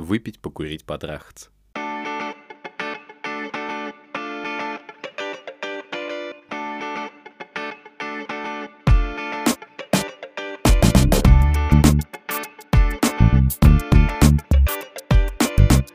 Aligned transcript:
выпить, 0.00 0.40
покурить, 0.40 0.84
потрахаться. 0.84 1.50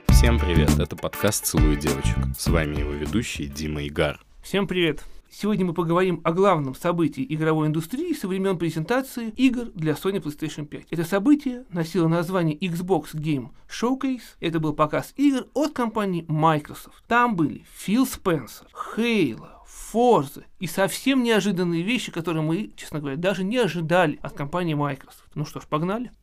Всем 0.10 0.40
привет, 0.40 0.80
это 0.80 0.96
подкаст 0.96 1.46
«Целую 1.46 1.76
девочек». 1.76 2.18
С 2.38 2.48
вами 2.48 2.80
его 2.80 2.92
ведущий 2.92 3.46
Дима 3.48 3.86
Игар. 3.88 4.20
Всем 4.42 4.68
привет! 4.68 5.04
Сегодня 5.38 5.66
мы 5.66 5.74
поговорим 5.74 6.22
о 6.24 6.32
главном 6.32 6.76
событии 6.76 7.26
игровой 7.28 7.68
индустрии 7.68 8.14
со 8.14 8.26
времен 8.26 8.58
презентации 8.58 9.32
игр 9.32 9.66
для 9.74 9.92
Sony 9.92 10.24
PlayStation 10.24 10.66
5. 10.66 10.88
Это 10.92 11.04
событие 11.04 11.66
носило 11.72 12.08
название 12.08 12.58
Xbox 12.58 13.14
Game 13.14 13.50
Showcase. 13.68 14.22
Это 14.40 14.62
был 14.62 14.72
показ 14.72 15.14
игр 15.18 15.46
от 15.54 15.74
компании 15.74 16.24
Microsoft. 16.30 17.04
Там 17.10 17.36
были 17.36 17.66
Фил 17.74 18.08
Спенсер, 18.08 18.68
Halo, 18.96 19.50
Forza 19.92 20.46
и 20.60 20.68
совсем 20.68 21.22
неожиданные 21.22 21.82
вещи, 21.82 22.14
которые 22.14 22.42
мы, 22.42 22.72
честно 22.78 23.00
говоря, 23.02 23.18
даже 23.18 23.44
не 23.44 23.58
ожидали 23.58 24.18
от 24.22 24.32
компании 24.38 24.74
Microsoft. 24.74 25.32
Ну 25.36 25.44
что 25.44 25.60
ж, 25.60 25.66
погнали. 25.66 26.14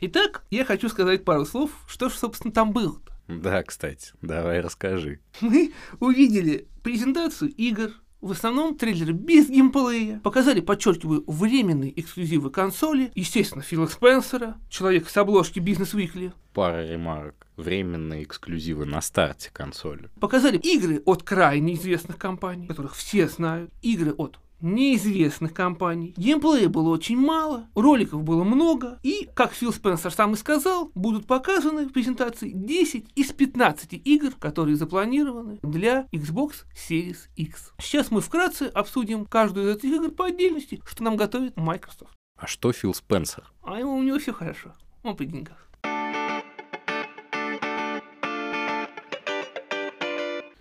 Итак, 0.00 0.42
я 0.50 0.64
хочу 0.64 0.88
сказать 0.88 1.22
пару 1.22 1.44
слов, 1.44 1.70
что 1.86 2.08
же, 2.08 2.16
собственно, 2.16 2.50
там 2.50 2.72
было-то. 2.72 3.11
Да, 3.40 3.62
кстати, 3.62 4.12
давай 4.20 4.60
расскажи. 4.60 5.20
Мы 5.40 5.72
увидели 6.00 6.68
презентацию 6.82 7.50
игр, 7.52 7.92
в 8.20 8.30
основном 8.30 8.76
трейлеры 8.76 9.12
без 9.12 9.48
геймплея. 9.48 10.20
Показали, 10.20 10.60
подчеркиваю, 10.60 11.24
временные 11.26 11.98
эксклюзивы 12.00 12.50
консоли. 12.50 13.10
Естественно, 13.14 13.62
Фила 13.62 13.86
Спенсера, 13.86 14.56
человек 14.68 15.08
с 15.08 15.16
обложки 15.16 15.58
Бизнес 15.58 15.94
Weekly. 15.94 16.32
Пара 16.54 16.86
ремарок. 16.88 17.34
Временные 17.56 18.22
эксклюзивы 18.22 18.86
на 18.86 19.00
старте 19.00 19.50
консоли. 19.52 20.08
Показали 20.20 20.56
игры 20.58 21.02
от 21.04 21.22
крайне 21.22 21.74
известных 21.74 22.16
компаний, 22.16 22.66
которых 22.66 22.94
все 22.94 23.28
знают. 23.28 23.70
Игры 23.82 24.12
от 24.12 24.38
неизвестных 24.62 25.52
компаний. 25.52 26.14
Геймплея 26.16 26.68
было 26.68 26.90
очень 26.90 27.18
мало, 27.18 27.68
роликов 27.74 28.22
было 28.22 28.44
много, 28.44 28.98
и, 29.02 29.28
как 29.34 29.52
Фил 29.52 29.72
Спенсер 29.72 30.12
сам 30.12 30.32
и 30.32 30.36
сказал, 30.36 30.90
будут 30.94 31.26
показаны 31.26 31.86
в 31.86 31.92
презентации 31.92 32.50
10 32.54 33.10
из 33.14 33.32
15 33.32 33.94
игр, 34.04 34.32
которые 34.38 34.76
запланированы 34.76 35.58
для 35.62 36.06
Xbox 36.12 36.64
Series 36.74 37.28
X. 37.36 37.72
Сейчас 37.80 38.10
мы 38.10 38.20
вкратце 38.20 38.64
обсудим 38.64 39.26
каждую 39.26 39.70
из 39.70 39.76
этих 39.76 39.92
игр 39.92 40.10
по 40.10 40.26
отдельности, 40.26 40.80
что 40.86 41.02
нам 41.02 41.16
готовит 41.16 41.56
Microsoft. 41.56 42.14
А 42.36 42.46
что 42.46 42.72
Фил 42.72 42.94
Спенсер? 42.94 43.52
А 43.62 43.78
ему 43.78 43.96
у 43.96 44.02
него 44.02 44.18
все 44.18 44.32
хорошо, 44.32 44.74
он 45.02 45.16
при 45.16 45.26
деньгах. 45.26 45.68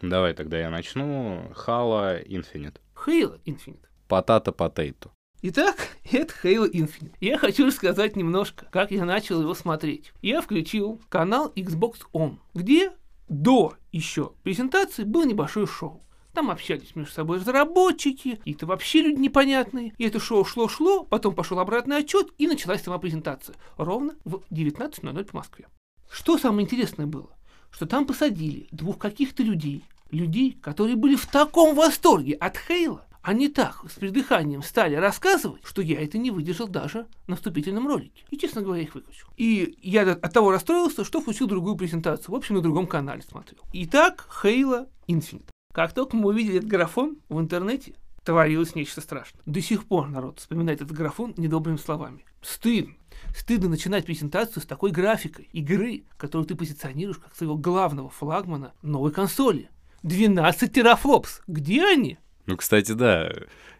Давай 0.02 0.34
тогда 0.34 0.58
я 0.58 0.72
начну. 0.72 1.52
Halo 1.68 2.26
Infinite. 2.28 2.78
Halo 3.06 3.40
Infinite. 3.46 3.91
Потата 4.12 4.52
Потейто. 4.52 5.10
Итак, 5.42 5.88
это 6.12 6.34
Halo 6.44 6.70
Infinite. 6.70 7.14
Я 7.22 7.38
хочу 7.38 7.66
рассказать 7.66 8.18
немножко, 8.18 8.66
как 8.70 8.92
я 8.92 9.06
начал 9.06 9.40
его 9.40 9.54
смотреть. 9.54 10.12
Я 10.22 10.42
включил 10.42 11.00
канал 11.08 11.54
Xbox 11.56 12.00
On, 12.12 12.36
где 12.54 12.92
до 13.30 13.76
еще 13.94 14.34
презентации 14.44 15.06
было 15.06 15.24
небольшое 15.24 15.66
шоу. 15.66 16.04
Там 16.34 16.52
общались 16.52 16.94
между 16.94 17.14
собой 17.14 17.38
разработчики, 17.38 18.36
какие-то 18.36 18.66
вообще 18.66 19.02
люди 19.02 19.22
непонятные. 19.22 19.94
И 19.98 20.04
это 20.04 20.20
шоу 20.20 20.44
шло-шло, 20.44 21.06
потом 21.06 21.34
пошел 21.34 21.60
обратный 21.60 22.00
отчет, 22.00 22.34
и 22.38 22.48
началась 22.48 22.84
сама 22.84 22.98
презентация. 22.98 23.56
Ровно 23.78 24.16
в 24.26 24.42
19.00 24.52 25.24
по 25.24 25.38
Москве. 25.38 25.68
Что 26.12 26.38
самое 26.38 26.66
интересное 26.66 27.08
было? 27.08 27.30
Что 27.70 27.86
там 27.86 28.06
посадили 28.06 28.68
двух 28.72 28.98
каких-то 28.98 29.42
людей, 29.42 29.86
людей, 30.10 30.58
которые 30.62 30.98
были 30.98 31.16
в 31.16 31.28
таком 31.28 31.76
восторге 31.76 32.34
от 32.34 32.58
Хейла, 32.58 33.08
они 33.22 33.50
так 33.50 33.84
с 33.90 33.94
придыханием 33.94 34.64
стали 34.64 34.96
рассказывать, 34.96 35.62
что 35.64 35.82
я 35.82 36.02
это 36.02 36.18
не 36.18 36.32
выдержал 36.32 36.68
даже 36.68 37.08
на 37.28 37.36
вступительном 37.36 37.88
ролике. 37.88 38.26
И, 38.30 38.38
честно 38.38 38.62
говоря, 38.62 38.82
их 38.82 38.96
выключил. 38.96 39.28
И 39.38 39.78
я 39.82 40.02
от 40.12 40.34
того 40.34 40.52
расстроился, 40.52 41.06
что 41.06 41.22
включил 41.22 41.48
другую 41.48 41.76
презентацию. 41.76 42.34
В 42.34 42.36
общем, 42.36 42.56
на 42.56 42.62
другом 42.62 42.88
канале 42.88 43.22
смотрел. 43.22 43.62
Итак, 43.74 44.28
Halo 44.44 44.88
Infinite. 45.08 45.46
Как 45.74 45.94
только 45.94 46.18
мы 46.18 46.30
увидели 46.30 46.58
этот 46.58 46.70
графон 46.70 47.18
в 47.30 47.40
интернете, 47.40 47.94
творилось 48.24 48.76
нечто 48.76 49.02
страшное. 49.02 49.42
До 49.46 49.62
сих 49.62 49.86
пор 49.86 50.10
народ 50.10 50.40
вспоминает 50.40 50.82
этот 50.82 50.96
графон 50.96 51.34
недобрыми 51.38 51.78
словами. 51.78 52.26
Стыдно. 52.42 52.96
Стыдно 53.36 53.70
начинать 53.70 54.06
презентацию 54.06 54.64
с 54.64 54.66
такой 54.66 54.92
графикой 54.92 55.48
игры, 55.54 56.06
которую 56.18 56.48
ты 56.48 56.56
позиционируешь 56.56 57.20
как 57.20 57.36
своего 57.36 57.56
главного 57.56 58.10
флагмана 58.10 58.74
новой 58.82 59.12
консоли. 59.12 59.70
12 60.04 60.74
терафлопс. 60.74 61.42
Где 61.48 61.86
они? 61.86 62.18
Ну, 62.52 62.58
кстати, 62.58 62.92
да. 62.92 63.32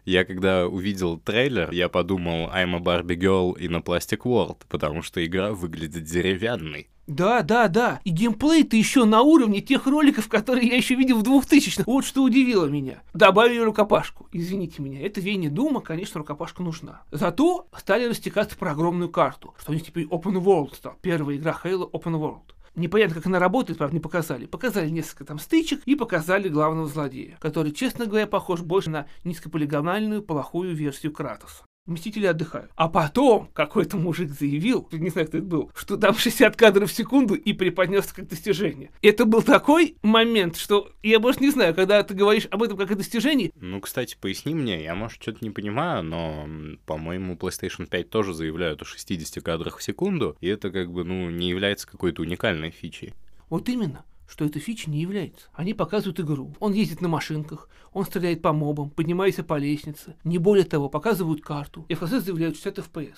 Я 0.06 0.24
когда 0.24 0.66
увидел 0.66 1.18
трейлер, 1.18 1.70
я 1.72 1.90
подумал 1.90 2.48
I'm 2.48 2.74
a 2.74 2.78
Barbie 2.78 3.18
Girl 3.18 3.54
in 3.54 3.76
a 3.76 3.80
Plastic 3.80 4.22
World, 4.24 4.62
потому 4.70 5.02
что 5.02 5.22
игра 5.24 5.52
выглядит 5.52 6.04
деревянной. 6.04 6.88
Да, 7.06 7.42
да, 7.42 7.68
да. 7.68 8.00
И 8.04 8.10
геймплей-то 8.10 8.74
еще 8.74 9.04
на 9.04 9.20
уровне 9.20 9.60
тех 9.60 9.86
роликов, 9.86 10.28
которые 10.28 10.68
я 10.68 10.76
еще 10.76 10.94
видел 10.94 11.18
в 11.18 11.22
2000-х. 11.22 11.82
Вот 11.84 12.06
что 12.06 12.22
удивило 12.22 12.64
меня. 12.64 13.02
Добавили 13.12 13.60
рукопашку. 13.60 14.26
Извините 14.32 14.80
меня, 14.80 15.04
это 15.04 15.20
веяние 15.20 15.50
Дума, 15.50 15.82
конечно, 15.82 16.20
рукопашка 16.20 16.62
нужна. 16.62 17.02
Зато 17.10 17.68
стали 17.76 18.08
растекаться 18.08 18.56
про 18.56 18.70
огромную 18.70 19.10
карту, 19.10 19.54
что 19.60 19.72
у 19.72 19.74
них 19.74 19.84
теперь 19.84 20.06
Open 20.06 20.42
World 20.42 20.74
стал. 20.74 20.94
Первая 21.02 21.36
игра 21.36 21.60
Halo 21.62 21.90
Open 21.90 22.14
World. 22.14 22.54
Непонятно, 22.74 23.16
как 23.16 23.26
она 23.26 23.38
работает, 23.38 23.78
правда, 23.78 23.94
не 23.94 24.00
показали. 24.00 24.46
Показали 24.46 24.88
несколько 24.88 25.24
там 25.24 25.38
стычек 25.38 25.82
и 25.84 25.94
показали 25.94 26.48
главного 26.48 26.88
злодея, 26.88 27.36
который, 27.40 27.72
честно 27.72 28.06
говоря, 28.06 28.26
похож 28.26 28.60
больше 28.60 28.88
на 28.90 29.06
низкополигональную 29.24 30.22
плохую 30.22 30.74
версию 30.74 31.12
Кратоса. 31.12 31.64
Мстители 31.84 32.26
отдыхают. 32.26 32.70
А 32.76 32.88
потом 32.88 33.48
какой-то 33.52 33.96
мужик 33.96 34.30
заявил, 34.30 34.88
не 34.92 35.10
знаю, 35.10 35.26
кто 35.26 35.38
это 35.38 35.46
был, 35.46 35.72
что 35.74 35.96
там 35.96 36.14
60 36.14 36.54
кадров 36.54 36.88
в 36.90 36.94
секунду 36.94 37.34
и 37.34 37.52
преподнес 37.52 38.12
как 38.12 38.28
достижение. 38.28 38.90
Это 39.02 39.24
был 39.24 39.42
такой 39.42 39.96
момент, 40.02 40.56
что 40.56 40.92
я 41.02 41.18
больше 41.18 41.40
не 41.40 41.50
знаю, 41.50 41.74
когда 41.74 42.00
ты 42.04 42.14
говоришь 42.14 42.46
об 42.52 42.62
этом 42.62 42.76
как 42.76 42.92
о 42.92 42.94
достижении. 42.94 43.52
Ну, 43.56 43.80
кстати, 43.80 44.16
поясни 44.20 44.54
мне, 44.54 44.84
я, 44.84 44.94
может, 44.94 45.20
что-то 45.20 45.38
не 45.40 45.50
понимаю, 45.50 46.04
но, 46.04 46.48
по-моему, 46.86 47.34
PlayStation 47.34 47.88
5 47.88 48.10
тоже 48.10 48.32
заявляют 48.32 48.80
о 48.82 48.84
60 48.84 49.42
кадрах 49.42 49.78
в 49.78 49.82
секунду, 49.82 50.36
и 50.40 50.46
это 50.46 50.70
как 50.70 50.92
бы, 50.92 51.02
ну, 51.02 51.30
не 51.30 51.48
является 51.48 51.88
какой-то 51.88 52.22
уникальной 52.22 52.70
фичей. 52.70 53.12
Вот 53.50 53.68
именно 53.68 54.04
что 54.26 54.44
эта 54.44 54.58
фича 54.58 54.90
не 54.90 55.00
является. 55.00 55.48
Они 55.52 55.74
показывают 55.74 56.20
игру. 56.20 56.54
Он 56.60 56.72
ездит 56.72 57.00
на 57.00 57.08
машинках, 57.08 57.68
он 57.92 58.04
стреляет 58.04 58.42
по 58.42 58.52
мобам, 58.52 58.90
поднимается 58.90 59.42
по 59.42 59.58
лестнице. 59.58 60.16
Не 60.24 60.38
более 60.38 60.64
того, 60.64 60.88
показывают 60.88 61.42
карту. 61.42 61.84
И 61.88 61.94
в 61.94 62.00
конце 62.00 62.20
заявляют 62.20 62.56
60 62.56 62.78
FPS. 62.78 63.16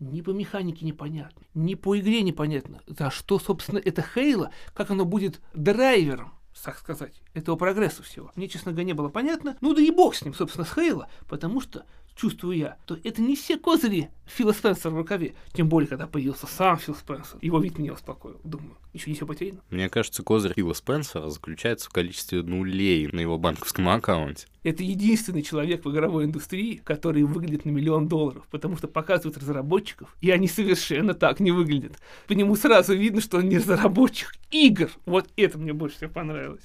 Ни 0.00 0.20
по 0.22 0.30
механике 0.30 0.84
непонятно, 0.84 1.42
ни 1.54 1.74
по 1.74 1.98
игре 1.98 2.22
непонятно. 2.22 2.80
За 2.86 3.10
что, 3.10 3.38
собственно, 3.38 3.78
это 3.78 4.02
Хейла, 4.02 4.50
как 4.74 4.90
оно 4.90 5.04
будет 5.04 5.40
драйвером 5.54 6.32
так 6.62 6.78
сказать, 6.78 7.20
этого 7.34 7.56
прогресса 7.56 8.02
всего. 8.02 8.30
Мне, 8.36 8.48
честно 8.48 8.72
говоря, 8.72 8.86
не 8.86 8.92
было 8.92 9.08
понятно. 9.08 9.56
Ну 9.60 9.74
да 9.74 9.82
и 9.82 9.90
бог 9.90 10.14
с 10.14 10.24
ним, 10.24 10.34
собственно, 10.34 10.64
с 10.64 10.72
Хейла, 10.72 11.08
потому 11.28 11.60
что 11.60 11.84
чувствую 12.16 12.56
я, 12.56 12.76
то 12.86 12.98
это 13.02 13.20
не 13.20 13.36
все 13.36 13.58
козыри 13.58 14.10
Фила 14.26 14.52
Спенсера 14.52 14.90
в 14.90 14.96
рукаве. 14.96 15.34
Тем 15.52 15.68
более, 15.68 15.88
когда 15.88 16.06
появился 16.06 16.46
сам 16.46 16.78
Фил 16.78 16.94
Спенсер. 16.94 17.38
Его 17.42 17.58
вид 17.58 17.78
меня 17.78 17.92
успокоил. 17.92 18.40
Думаю, 18.44 18.76
еще 18.92 19.10
не 19.10 19.16
все 19.16 19.26
потеряно. 19.26 19.60
Мне 19.70 19.88
кажется, 19.88 20.22
козырь 20.22 20.54
Фила 20.54 20.72
Спенсера 20.72 21.28
заключается 21.28 21.88
в 21.88 21.92
количестве 21.92 22.42
нулей 22.42 23.08
на 23.12 23.20
его 23.20 23.38
банковском 23.38 23.88
аккаунте. 23.88 24.46
Это 24.62 24.82
единственный 24.82 25.42
человек 25.42 25.84
в 25.84 25.90
игровой 25.90 26.24
индустрии, 26.24 26.80
который 26.82 27.22
выглядит 27.24 27.66
на 27.66 27.70
миллион 27.70 28.08
долларов, 28.08 28.46
потому 28.50 28.78
что 28.78 28.88
показывают 28.88 29.36
разработчиков, 29.36 30.16
и 30.22 30.30
они 30.30 30.48
совершенно 30.48 31.12
так 31.12 31.40
не 31.40 31.50
выглядят. 31.50 31.98
По 32.26 32.32
нему 32.32 32.56
сразу 32.56 32.94
видно, 32.94 33.20
что 33.20 33.38
он 33.38 33.48
не 33.48 33.58
разработчик 33.58 34.32
игр. 34.50 34.90
Вот 35.04 35.28
это 35.36 35.58
мне 35.58 35.74
больше 35.74 35.96
всего 35.96 36.10
понравилось. 36.10 36.64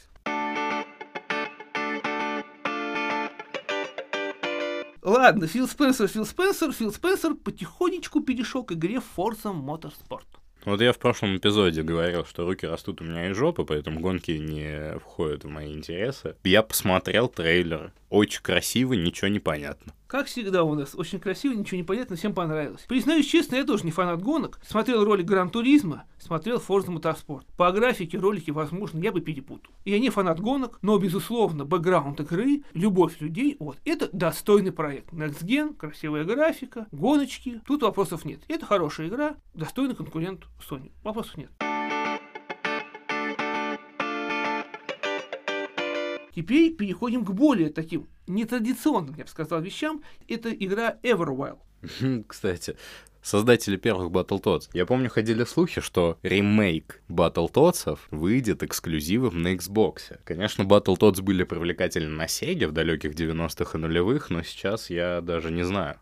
Ладно, 5.20 5.48
Фил 5.48 5.68
Спенсер, 5.68 6.08
Фил 6.08 6.26
Спенсер, 6.26 6.72
Фил 6.72 6.94
Спенсер 6.94 7.36
потихонечку 7.36 8.22
перешел 8.22 8.64
к 8.64 8.72
игре 8.72 9.02
Forza 9.18 9.54
Motorsport. 9.54 10.24
Вот 10.64 10.80
я 10.80 10.94
в 10.94 10.98
прошлом 10.98 11.36
эпизоде 11.36 11.84
говорил, 11.84 12.24
что 12.24 12.46
руки 12.46 12.66
растут 12.66 13.02
у 13.02 13.04
меня 13.04 13.30
из 13.30 13.36
жопы, 13.36 13.66
поэтому 13.66 14.00
гонки 14.00 14.32
не 14.32 14.98
входят 15.00 15.44
в 15.44 15.50
мои 15.50 15.74
интересы. 15.74 16.38
Я 16.46 16.64
посмотрел 16.64 17.28
трейлер. 17.28 17.92
Очень 18.10 18.42
красиво, 18.42 18.94
ничего 18.94 19.28
не 19.28 19.40
понятно. 19.40 19.94
Как 20.10 20.26
всегда 20.26 20.64
у 20.64 20.74
нас, 20.74 20.96
очень 20.96 21.20
красиво, 21.20 21.54
ничего 21.54 21.78
не 21.78 21.84
понятно, 21.84 22.16
всем 22.16 22.34
понравилось. 22.34 22.84
Признаюсь 22.88 23.28
честно, 23.28 23.58
я 23.58 23.64
тоже 23.64 23.84
не 23.86 23.92
фанат 23.92 24.24
гонок. 24.24 24.60
Смотрел 24.68 25.06
ролик 25.06 25.28
Гран 25.28 25.52
Туризма, 25.52 26.06
смотрел 26.18 26.58
Forza 26.58 26.88
Motorsport. 26.88 27.44
По 27.56 27.72
графике 27.72 28.18
ролики, 28.18 28.50
возможно, 28.50 28.98
я 29.04 29.12
бы 29.12 29.22
перепутал. 29.22 29.72
Я 29.86 30.00
не 30.00 30.10
фанат 30.10 30.40
гонок, 30.40 30.80
но, 30.82 30.98
безусловно, 30.98 31.64
бэкграунд 31.64 32.22
игры, 32.22 32.64
любовь 32.74 33.22
людей, 33.22 33.56
вот, 33.60 33.78
это 33.86 34.10
достойный 34.12 34.72
проект. 34.72 35.14
Next 35.14 35.44
Gen, 35.44 35.76
красивая 35.76 36.24
графика, 36.24 36.88
гоночки, 36.92 37.62
тут 37.68 37.84
вопросов 37.84 38.26
нет. 38.26 38.40
Это 38.48 38.66
хорошая 38.66 39.10
игра, 39.10 39.36
достойный 39.54 39.94
конкурент 39.94 40.48
Sony. 40.68 40.92
Вопросов 41.04 41.38
нет. 41.38 41.52
Теперь 46.40 46.74
переходим 46.74 47.26
к 47.26 47.32
более 47.32 47.70
таким 47.70 48.08
нетрадиционным, 48.26 49.14
я 49.18 49.26
бы 49.26 49.30
сказал, 49.30 49.62
вещам. 49.62 50.02
Это 50.30 50.50
игра 50.52 50.96
Everwild. 51.04 51.58
Кстати, 52.28 52.78
создатели 53.22 53.76
первых 53.76 54.10
Battletoads. 54.10 54.70
Я 54.72 54.86
помню, 54.86 55.10
ходили 55.10 55.44
слухи, 55.44 55.82
что 55.82 56.18
ремейк 56.24 57.02
Battletoads 57.10 58.00
выйдет 58.12 58.64
эксклюзивом 58.64 59.42
на 59.42 59.54
Xbox. 59.54 60.18
Конечно, 60.24 60.64
Battletoads 60.64 61.22
были 61.22 61.44
привлекательны 61.44 62.16
на 62.16 62.24
Sega 62.28 62.68
в 62.68 62.72
далеких 62.72 63.16
90-х 63.16 63.78
и 63.78 63.82
нулевых, 63.82 64.30
но 64.30 64.42
сейчас 64.42 64.90
я 64.90 65.20
даже 65.20 65.52
не 65.52 65.64
знаю. 65.64 66.00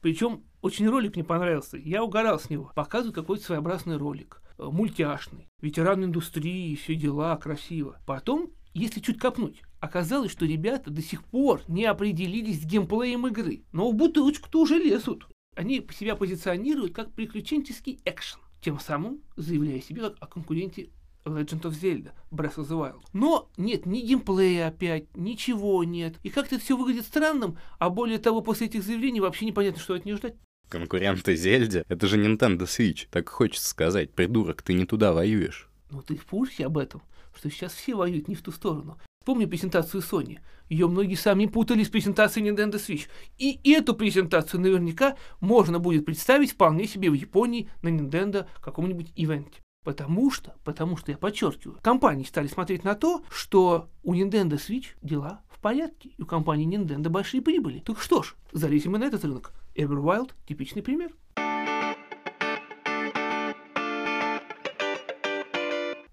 Причем 0.00 0.44
очень 0.62 0.88
ролик 0.88 1.16
мне 1.16 1.24
понравился. 1.24 1.78
Я 1.78 2.04
угорал 2.04 2.38
с 2.38 2.48
него. 2.48 2.70
Показывают 2.76 3.16
какой-то 3.16 3.42
своеобразный 3.42 3.96
ролик. 3.96 4.40
э, 4.56 4.62
Мультяшный. 4.70 5.48
Ветеран 5.60 6.04
индустрии, 6.04 6.76
все 6.76 6.94
дела, 6.94 7.36
красиво. 7.38 7.98
Потом, 8.06 8.50
если 8.72 9.00
чуть 9.00 9.18
копнуть, 9.18 9.62
оказалось, 9.80 10.30
что 10.30 10.46
ребята 10.46 10.90
до 10.90 11.02
сих 11.02 11.24
пор 11.24 11.62
не 11.68 11.84
определились 11.84 12.62
с 12.62 12.64
геймплеем 12.64 13.26
игры. 13.26 13.64
Но 13.72 13.90
в 13.90 13.94
бутылочку-то 13.94 14.60
уже 14.60 14.76
лезут. 14.78 15.26
Они 15.56 15.86
себя 15.98 16.14
позиционируют 16.16 16.94
как 16.94 17.12
приключенческий 17.12 18.00
экшен. 18.04 18.40
Тем 18.60 18.78
самым 18.78 19.22
заявляя 19.36 19.80
себе 19.80 20.02
как 20.02 20.16
о 20.20 20.26
конкуренте 20.26 20.90
Legend 21.24 21.62
of 21.62 21.80
Zelda, 21.80 22.12
Breath 22.30 22.56
of 22.56 22.68
the 22.68 22.78
Wild. 22.78 23.00
Но 23.12 23.50
нет 23.56 23.86
ни 23.86 24.00
геймплея 24.00 24.68
опять, 24.68 25.14
ничего 25.16 25.82
нет. 25.84 26.16
И 26.22 26.30
как-то 26.30 26.58
все 26.58 26.76
выглядит 26.76 27.04
странным, 27.04 27.58
а 27.78 27.90
более 27.90 28.18
того, 28.18 28.40
после 28.40 28.66
этих 28.66 28.82
заявлений 28.82 29.20
вообще 29.20 29.46
непонятно, 29.46 29.80
что 29.80 29.94
от 29.94 30.04
нее 30.04 30.16
ждать. 30.16 30.34
Конкуренты 30.68 31.34
Зельде— 31.34 31.84
это 31.88 32.06
же 32.06 32.16
Nintendo 32.16 32.60
Switch. 32.60 33.08
Так 33.10 33.28
хочется 33.28 33.68
сказать, 33.68 34.12
придурок, 34.12 34.62
ты 34.62 34.72
не 34.72 34.86
туда 34.86 35.12
воюешь. 35.12 35.68
Ну 35.90 36.00
ты 36.02 36.16
в 36.16 36.24
курсе 36.24 36.66
об 36.66 36.78
этом, 36.78 37.02
что 37.34 37.50
сейчас 37.50 37.74
все 37.74 37.94
воюют 37.94 38.28
не 38.28 38.36
в 38.36 38.42
ту 38.42 38.52
сторону. 38.52 38.98
Помню 39.22 39.46
презентацию 39.46 40.02
Sony. 40.02 40.38
Ее 40.70 40.88
многие 40.88 41.14
сами 41.14 41.44
путали 41.44 41.84
с 41.84 41.90
презентацией 41.90 42.48
Nintendo 42.48 42.76
Switch. 42.76 43.06
И 43.36 43.60
эту 43.70 43.94
презентацию 43.94 44.62
наверняка 44.62 45.14
можно 45.40 45.78
будет 45.78 46.06
представить 46.06 46.52
вполне 46.52 46.86
себе 46.86 47.10
в 47.10 47.14
Японии 47.14 47.68
на 47.82 47.88
Nintendo 47.88 48.46
каком-нибудь 48.62 49.12
ивенте. 49.16 49.60
Потому 49.84 50.30
что, 50.30 50.54
потому 50.64 50.96
что 50.96 51.12
я 51.12 51.18
подчеркиваю, 51.18 51.78
компании 51.82 52.24
стали 52.24 52.46
смотреть 52.46 52.82
на 52.82 52.94
то, 52.94 53.22
что 53.30 53.90
у 54.02 54.14
Nintendo 54.14 54.52
Switch 54.52 54.86
дела 55.02 55.42
в 55.50 55.60
порядке, 55.60 56.12
и 56.16 56.22
у 56.22 56.24
компании 56.24 56.66
Nintendo 56.66 57.10
большие 57.10 57.42
прибыли. 57.42 57.80
Так 57.80 58.00
что 58.00 58.22
ж, 58.22 58.36
залезем 58.52 58.96
и 58.96 58.98
на 58.98 59.04
этот 59.04 59.22
рынок. 59.22 59.52
Everwild– 59.74 60.30
типичный 60.48 60.82
пример. 60.82 61.12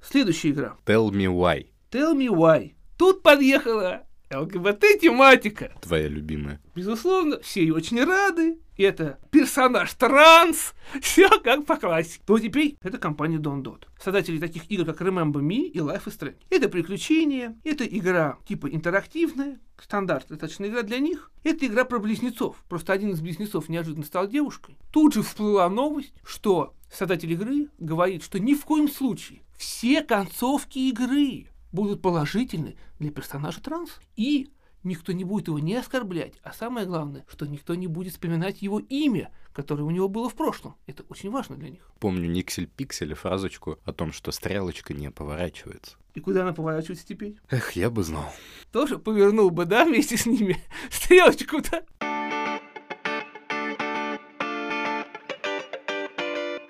Следующая 0.01 0.49
игра. 0.49 0.75
Tell 0.85 1.09
me 1.09 1.27
why. 1.27 1.67
Tell 1.89 2.13
me 2.13 2.27
why. 2.27 2.76
Тут 2.97 3.21
подъехала 3.21 4.07
ЛГБТ-тематика. 4.31 5.71
Твоя 5.81 6.07
любимая. 6.07 6.59
Безусловно, 6.75 7.39
все 7.41 7.61
ей 7.61 7.71
очень 7.71 8.03
рады. 8.03 8.59
Это 8.77 9.19
персонаж 9.31 9.93
транс. 9.93 10.73
Все 11.01 11.29
как 11.39 11.65
по 11.65 11.77
классике. 11.77 12.23
Но 12.27 12.37
теперь 12.37 12.75
это 12.81 12.97
компания 12.99 13.37
Don 13.37 13.63
Dot. 13.63 13.85
Создатели 13.99 14.37
таких 14.37 14.69
игр, 14.69 14.85
как 14.85 15.01
Remember 15.01 15.41
Me 15.41 15.63
и 15.63 15.79
Life 15.79 16.05
is 16.05 16.17
Strange. 16.19 16.37
Это 16.49 16.69
приключения, 16.69 17.55
это 17.63 17.85
игра 17.85 18.37
типа 18.47 18.69
интерактивная, 18.69 19.59
стандарт, 19.81 20.27
достаточно 20.29 20.65
игра 20.65 20.83
для 20.83 20.99
них. 20.99 21.31
Это 21.43 21.65
игра 21.65 21.85
про 21.85 21.99
близнецов. 21.99 22.57
Просто 22.69 22.93
один 22.93 23.11
из 23.11 23.21
близнецов 23.21 23.69
неожиданно 23.69 24.05
стал 24.05 24.27
девушкой. 24.27 24.77
Тут 24.91 25.13
же 25.15 25.23
всплыла 25.23 25.69
новость, 25.69 26.13
что 26.23 26.75
создатель 26.91 27.31
игры 27.31 27.69
говорит, 27.79 28.23
что 28.23 28.39
ни 28.39 28.53
в 28.53 28.63
коем 28.65 28.89
случае 28.89 29.41
все 29.57 30.03
концовки 30.03 30.77
игры 30.77 31.47
будут 31.71 32.01
положительны 32.01 32.77
для 32.99 33.11
персонажа 33.11 33.61
транс. 33.61 33.99
И 34.15 34.49
никто 34.83 35.11
не 35.11 35.23
будет 35.23 35.47
его 35.47 35.59
не 35.59 35.75
оскорблять, 35.75 36.33
а 36.43 36.53
самое 36.53 36.85
главное, 36.85 37.25
что 37.29 37.45
никто 37.45 37.75
не 37.75 37.87
будет 37.87 38.13
вспоминать 38.13 38.61
его 38.61 38.79
имя, 38.79 39.31
которое 39.53 39.83
у 39.83 39.91
него 39.91 40.07
было 40.07 40.29
в 40.29 40.35
прошлом. 40.35 40.75
Это 40.87 41.03
очень 41.09 41.29
важно 41.29 41.57
для 41.57 41.69
них. 41.69 41.91
Помню 41.99 42.29
Никсель-Пиксель 42.29 43.13
фразочку 43.13 43.79
о 43.83 43.93
том, 43.93 44.11
что 44.11 44.31
стрелочка 44.31 44.93
не 44.93 45.11
поворачивается. 45.11 45.97
И 46.13 46.19
куда 46.19 46.41
она 46.43 46.53
поворачивается 46.53 47.05
теперь? 47.05 47.37
Эх, 47.49 47.73
я 47.73 47.89
бы 47.89 48.03
знал. 48.03 48.33
Тоже 48.71 48.97
повернул 48.97 49.51
бы, 49.51 49.65
да, 49.65 49.85
вместе 49.85 50.17
с 50.17 50.25
ними 50.25 50.57
стрелочку-то? 50.89 51.85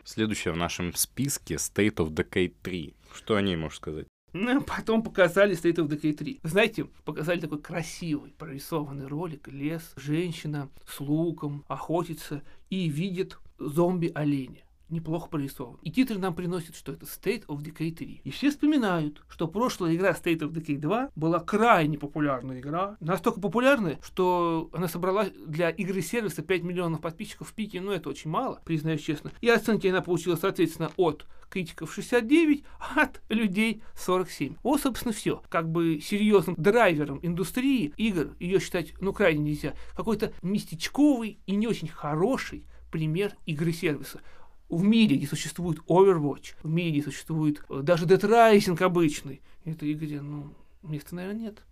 Следующее 0.04 0.54
в 0.54 0.58
нашем 0.58 0.94
списке 0.96 1.56
State 1.56 1.96
of 1.96 2.10
Decay 2.10 2.54
3. 2.62 2.96
Что 3.14 3.36
о 3.36 3.42
ней 3.42 3.56
можешь 3.56 3.78
сказать? 3.78 4.08
Ну, 4.38 4.62
потом 4.68 5.02
показали 5.02 5.56
State 5.56 5.78
of 5.78 5.88
Decay 5.88 6.14
3. 6.14 6.40
Знаете, 6.44 6.86
показали 7.06 7.40
такой 7.40 7.60
красивый 7.60 8.34
прорисованный 8.38 9.08
ролик. 9.08 9.48
Лес, 9.48 9.94
женщина 9.96 10.70
с 10.88 11.00
луком 11.00 11.66
охотится 11.68 12.44
и 12.70 12.88
видит 12.88 13.40
зомби-оленя. 13.58 14.62
Неплохо 14.90 15.28
прорисован. 15.28 15.78
И 15.82 15.92
титры 15.92 16.18
нам 16.18 16.34
приносят, 16.34 16.74
что 16.74 16.94
это 16.94 17.06
State 17.06 17.46
of 17.48 17.58
Decay 17.58 17.92
3. 17.92 18.22
И 18.24 18.32
все 18.32 18.52
вспоминают, 18.52 19.22
что 19.28 19.50
прошлая 19.50 19.94
игра 19.94 20.12
State 20.12 20.40
of 20.40 20.54
Decay 20.54 20.78
2 20.78 21.12
была 21.14 21.42
крайне 21.42 21.98
популярная 21.98 22.62
игра. 22.62 22.96
Настолько 23.02 23.42
популярная, 23.42 24.00
что 24.02 24.70
она 24.72 24.88
собрала 24.88 25.26
для 25.46 25.72
игры 25.72 26.02
сервиса 26.02 26.42
5 26.42 26.64
миллионов 26.64 27.02
подписчиков 27.02 27.50
в 27.50 27.54
пике. 27.54 27.82
Ну, 27.82 27.92
это 27.92 28.10
очень 28.10 28.30
мало, 28.30 28.62
признаюсь 28.64 29.02
честно. 29.02 29.34
И 29.42 29.50
оценки 29.50 29.88
она 29.88 30.02
получила, 30.02 30.38
соответственно, 30.38 30.92
от 30.96 31.26
критиков 31.50 31.94
69, 31.94 32.64
а 32.80 33.04
от 33.04 33.22
людей 33.30 33.82
47. 33.96 34.56
Вот, 34.64 34.82
собственно, 34.82 35.14
все. 35.14 35.42
Как 35.50 35.70
бы 35.70 36.00
серьезным 36.00 36.56
драйвером 36.58 37.20
индустрии 37.22 37.94
игр 37.98 38.36
ее 38.40 38.60
считать, 38.60 38.94
ну, 39.00 39.14
крайне 39.14 39.42
нельзя. 39.42 39.74
Какой-то 39.96 40.34
местечковый 40.42 41.40
и 41.46 41.56
не 41.56 41.68
очень 41.68 41.88
хороший 41.88 42.66
пример 42.92 43.34
игры-сервиса. 43.46 44.22
В 44.70 44.84
мире, 44.84 45.16
где 45.16 45.28
существует 45.28 45.80
Overwatch, 45.88 46.56
в 46.62 46.70
мире, 46.70 46.92
где 46.92 47.04
существует 47.04 47.64
э, 47.70 47.80
даже 47.84 48.06
Dead 48.06 48.20
Rising 48.20 48.82
обычный, 48.84 49.42
этой 49.64 49.94
игре, 49.94 50.22
ну, 50.22 50.54
места, 50.84 51.16
наверное, 51.16 51.42
нет. 51.42 51.64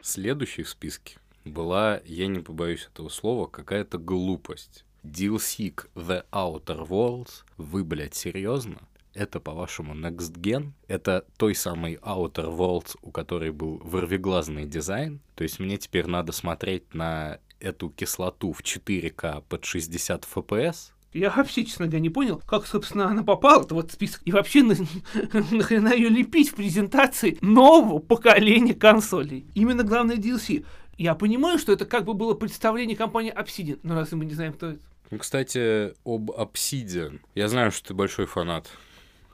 Следующей 0.00 0.62
в 0.62 0.68
списке 0.68 1.18
была, 1.44 2.00
я 2.04 2.26
не 2.26 2.40
побоюсь 2.40 2.88
этого 2.92 3.08
слова, 3.08 3.46
какая-то 3.46 3.98
глупость. 3.98 4.84
DLC 5.04 5.70
к 5.70 5.88
The 5.94 6.24
Outer 6.32 6.88
Worlds. 6.88 7.44
Вы, 7.58 7.84
блядь, 7.84 8.14
серьезно? 8.14 8.78
Это, 9.12 9.38
по-вашему, 9.38 9.94
Next 9.94 10.32
Gen? 10.40 10.72
Это 10.88 11.24
той 11.36 11.54
самой 11.54 11.96
Outer 11.96 12.56
Worlds, 12.56 12.96
у 13.02 13.10
которой 13.10 13.52
был 13.52 13.78
вырвиглазный 13.84 14.66
дизайн? 14.66 15.20
То 15.34 15.44
есть 15.44 15.60
мне 15.60 15.76
теперь 15.76 16.06
надо 16.06 16.32
смотреть 16.32 16.94
на 16.94 17.38
эту 17.60 17.90
кислоту 17.90 18.52
в 18.52 18.62
4К 18.62 19.44
под 19.48 19.64
60 19.64 20.26
FPS? 20.34 20.94
Я 21.14 21.30
вообще, 21.30 21.64
честно 21.64 21.86
говоря, 21.86 22.00
не 22.00 22.10
понял, 22.10 22.42
как, 22.44 22.66
собственно, 22.66 23.06
она 23.06 23.22
попала 23.22 23.62
в 23.62 23.78
этот 23.78 23.92
список. 23.92 24.20
И 24.24 24.32
вообще, 24.32 24.64
на, 24.64 24.74
нахрена 25.52 25.94
ее 25.94 26.08
лепить 26.08 26.50
в 26.50 26.56
презентации 26.56 27.38
нового 27.40 28.00
поколения 28.00 28.74
консолей. 28.74 29.46
Именно 29.54 29.84
главное 29.84 30.16
DLC. 30.16 30.66
Я 30.96 31.14
понимаю, 31.14 31.58
что 31.58 31.72
это 31.72 31.86
как 31.86 32.04
бы 32.04 32.14
было 32.14 32.34
представление 32.34 32.96
компании 32.96 33.34
Obsidian, 33.34 33.80
но 33.82 33.94
разве 33.94 34.16
мы 34.16 34.24
не 34.24 34.34
знаем, 34.34 34.52
кто 34.52 34.70
это? 34.70 34.80
Ну, 35.10 35.18
кстати, 35.18 35.92
об 36.04 36.30
Obsidian. 36.30 37.20
Я 37.34 37.48
знаю, 37.48 37.72
что 37.72 37.88
ты 37.88 37.94
большой 37.94 38.26
фанат 38.26 38.70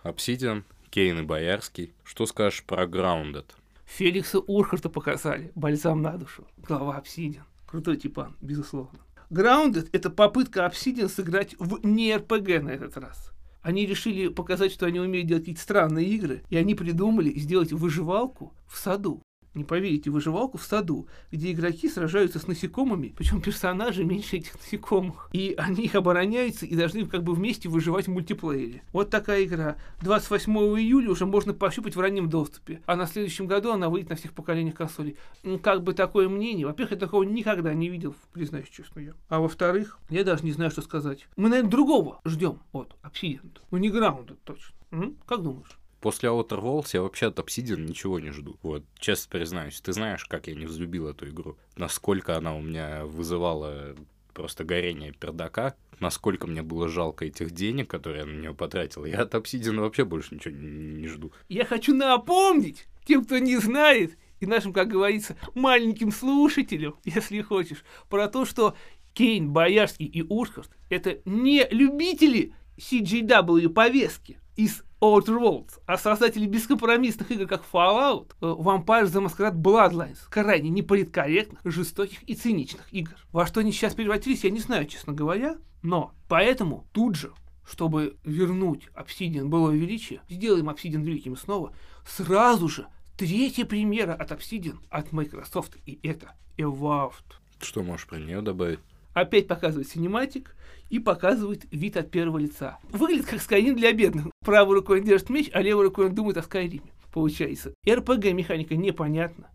Obsidian, 0.02 0.64
Кейн 0.90 1.20
и 1.20 1.22
Боярский. 1.22 1.92
Что 2.04 2.26
скажешь 2.26 2.64
про 2.64 2.84
Grounded? 2.84 3.46
Феликса 3.84 4.38
Урхарта 4.38 4.88
показали, 4.88 5.52
бальзам 5.54 6.00
на 6.02 6.16
душу, 6.16 6.46
глава 6.58 7.02
Obsidian. 7.02 7.42
Крутой 7.66 7.96
типан, 7.96 8.36
безусловно. 8.40 8.98
Grounded— 9.30 9.88
это 9.92 10.10
попытка 10.10 10.66
Obsidian 10.66 11.08
сыграть 11.08 11.54
в 11.58 11.84
не 11.84 12.16
РПГ 12.16 12.62
на 12.62 12.70
этот 12.70 12.96
раз. 12.96 13.32
Они 13.62 13.84
решили 13.86 14.28
показать, 14.28 14.72
что 14.72 14.86
они 14.86 14.98
умеют 14.98 15.28
делать 15.28 15.42
какие-то 15.42 15.60
странные 15.60 16.06
игры, 16.06 16.42
и 16.48 16.56
они 16.56 16.74
придумали 16.74 17.38
сделать 17.38 17.72
выживалку 17.72 18.54
в 18.66 18.78
саду. 18.78 19.22
Не 19.54 19.64
поверите, 19.64 20.10
выживалку 20.10 20.58
в 20.58 20.62
саду, 20.62 21.08
где 21.30 21.52
игроки 21.52 21.88
сражаются 21.88 22.38
с 22.38 22.46
насекомыми, 22.46 23.14
причем 23.16 23.40
персонажи 23.40 24.04
меньше 24.04 24.36
этих 24.36 24.54
насекомых. 24.54 25.28
И 25.32 25.54
они 25.58 25.84
их 25.84 25.94
обороняются 25.94 26.66
и 26.66 26.76
должны 26.76 27.06
как 27.06 27.24
бы 27.24 27.34
вместе 27.34 27.68
выживать 27.68 28.06
в 28.06 28.10
мультиплеере. 28.10 28.82
Вот 28.92 29.10
такая 29.10 29.44
игра. 29.44 29.76
28 30.02 30.52
июля 30.80 31.10
уже 31.10 31.26
можно 31.26 31.54
пощупать 31.54 31.96
в 31.96 32.00
раннем 32.00 32.28
доступе, 32.28 32.82
а 32.86 32.96
на 32.96 33.06
следующем 33.06 33.46
году 33.46 33.72
она 33.72 33.88
выйдет 33.88 34.10
на 34.10 34.16
всех 34.16 34.32
поколениях 34.32 34.76
консолей. 34.76 35.16
Ну, 35.42 35.58
как 35.58 35.82
бы 35.82 35.94
такое 35.94 36.28
мнение. 36.28 36.66
Во-первых, 36.66 36.92
я 36.92 36.98
такого 36.98 37.22
никогда 37.22 37.74
не 37.74 37.88
видел, 37.88 38.14
признаюсь 38.32 38.68
честно 38.68 39.00
я. 39.00 39.12
А 39.28 39.40
во-вторых, 39.40 39.98
я 40.08 40.24
даже 40.24 40.44
не 40.44 40.52
знаю, 40.52 40.70
что 40.70 40.82
сказать. 40.82 41.26
Мы, 41.36 41.48
наверное, 41.48 41.70
другого 41.70 42.20
ждем. 42.24 42.60
Вот, 42.72 42.96
Obsidian. 43.02 43.58
Ну, 43.70 43.78
не 43.78 43.90
Граунда 43.90 44.36
точно. 44.44 44.76
М? 44.90 45.16
Как 45.26 45.42
думаешь? 45.42 45.79
После 46.00 46.30
Outer 46.30 46.62
Worlds 46.62 46.90
я 46.94 47.02
вообще 47.02 47.26
от 47.26 47.38
Obsidian 47.38 47.80
ничего 47.80 48.18
не 48.20 48.30
жду. 48.30 48.56
Вот, 48.62 48.84
честно 48.98 49.30
признаюсь, 49.30 49.80
ты 49.80 49.92
знаешь, 49.92 50.24
как 50.24 50.46
я 50.46 50.54
не 50.54 50.66
взлюбил 50.66 51.08
эту 51.08 51.28
игру? 51.28 51.56
Насколько 51.76 52.36
она 52.36 52.56
у 52.56 52.62
меня 52.62 53.04
вызывала 53.04 53.94
просто 54.32 54.64
горение 54.64 55.12
пердака, 55.12 55.74
насколько 55.98 56.46
мне 56.46 56.62
было 56.62 56.88
жалко 56.88 57.26
этих 57.26 57.50
денег, 57.50 57.90
которые 57.90 58.20
я 58.20 58.26
на 58.26 58.40
нее 58.40 58.54
потратил. 58.54 59.04
Я 59.04 59.22
от 59.22 59.34
Obsidian 59.34 59.78
вообще 59.80 60.04
больше 60.04 60.34
ничего 60.34 60.54
не, 60.54 61.00
не 61.02 61.08
жду. 61.08 61.32
Я 61.48 61.64
хочу 61.66 61.94
напомнить 61.94 62.86
тем, 63.04 63.24
кто 63.24 63.38
не 63.38 63.58
знает, 63.58 64.16
и 64.40 64.46
нашим, 64.46 64.72
как 64.72 64.88
говорится, 64.88 65.36
маленьким 65.54 66.12
слушателям, 66.12 66.96
если 67.04 67.42
хочешь, 67.42 67.84
про 68.08 68.28
то, 68.28 68.46
что 68.46 68.74
Кейн, 69.12 69.50
Боярский 69.50 70.06
и 70.06 70.22
Ушхарт— 70.22 70.70
это 70.88 71.18
не 71.26 71.66
любители 71.70 72.54
CGW 72.78 73.68
повестки 73.68 74.38
из 74.60 74.82
Outer 75.00 75.40
Worlds, 75.40 75.80
а 75.86 75.96
создатели 75.96 76.44
бескомпромиссных 76.44 77.30
игр, 77.30 77.46
как 77.46 77.64
Fallout, 77.72 78.32
э, 78.42 78.44
Vampire 78.44 79.06
the 79.06 79.24
Masquerade 79.24 79.54
Bloodlines, 79.54 80.18
крайне 80.28 80.68
неполиткорректных, 80.68 81.60
жестоких 81.64 82.22
и 82.28 82.34
циничных 82.34 82.92
игр. 82.92 83.14
Во 83.32 83.46
что 83.46 83.60
они 83.60 83.72
сейчас 83.72 83.94
превратились, 83.94 84.44
я 84.44 84.50
не 84.50 84.60
знаю, 84.60 84.86
честно 84.86 85.14
говоря, 85.14 85.56
но 85.82 86.12
поэтому 86.28 86.86
тут 86.92 87.16
же 87.16 87.32
чтобы 87.66 88.16
вернуть 88.24 88.88
Obsidian 88.96 89.44
было 89.44 89.70
величие, 89.70 90.22
сделаем 90.28 90.68
Obsidian 90.68 91.04
великим 91.04 91.36
снова, 91.36 91.72
сразу 92.04 92.68
же 92.68 92.88
третья 93.16 93.64
премьера 93.64 94.12
от 94.12 94.32
Obsidian, 94.32 94.78
от 94.90 95.12
Microsoft, 95.12 95.76
и 95.86 96.00
это 96.02 96.34
Evolved. 96.58 97.38
Что 97.60 97.84
можешь 97.84 98.08
про 98.08 98.18
нее 98.18 98.42
добавить? 98.42 98.80
Опять 99.12 99.48
показывает 99.48 99.88
синематик 99.88 100.54
и 100.88 100.98
показывает 100.98 101.66
вид 101.72 101.96
от 101.96 102.10
первого 102.10 102.38
лица. 102.38 102.78
Выглядит 102.90 103.26
как 103.26 103.40
Skyrim 103.40 103.74
для 103.74 103.92
бедных. 103.92 104.26
Правой 104.44 104.76
рукой 104.76 105.00
он 105.00 105.04
держит 105.04 105.30
меч, 105.30 105.50
а 105.52 105.62
левой 105.62 105.84
рукой 105.84 106.06
он 106.06 106.14
думает 106.14 106.36
о 106.36 106.42
Скайриме. 106.42 106.92
Получается. 107.12 107.74
РПГ 107.88 108.26
механика 108.32 108.76
непонятна. 108.76 109.50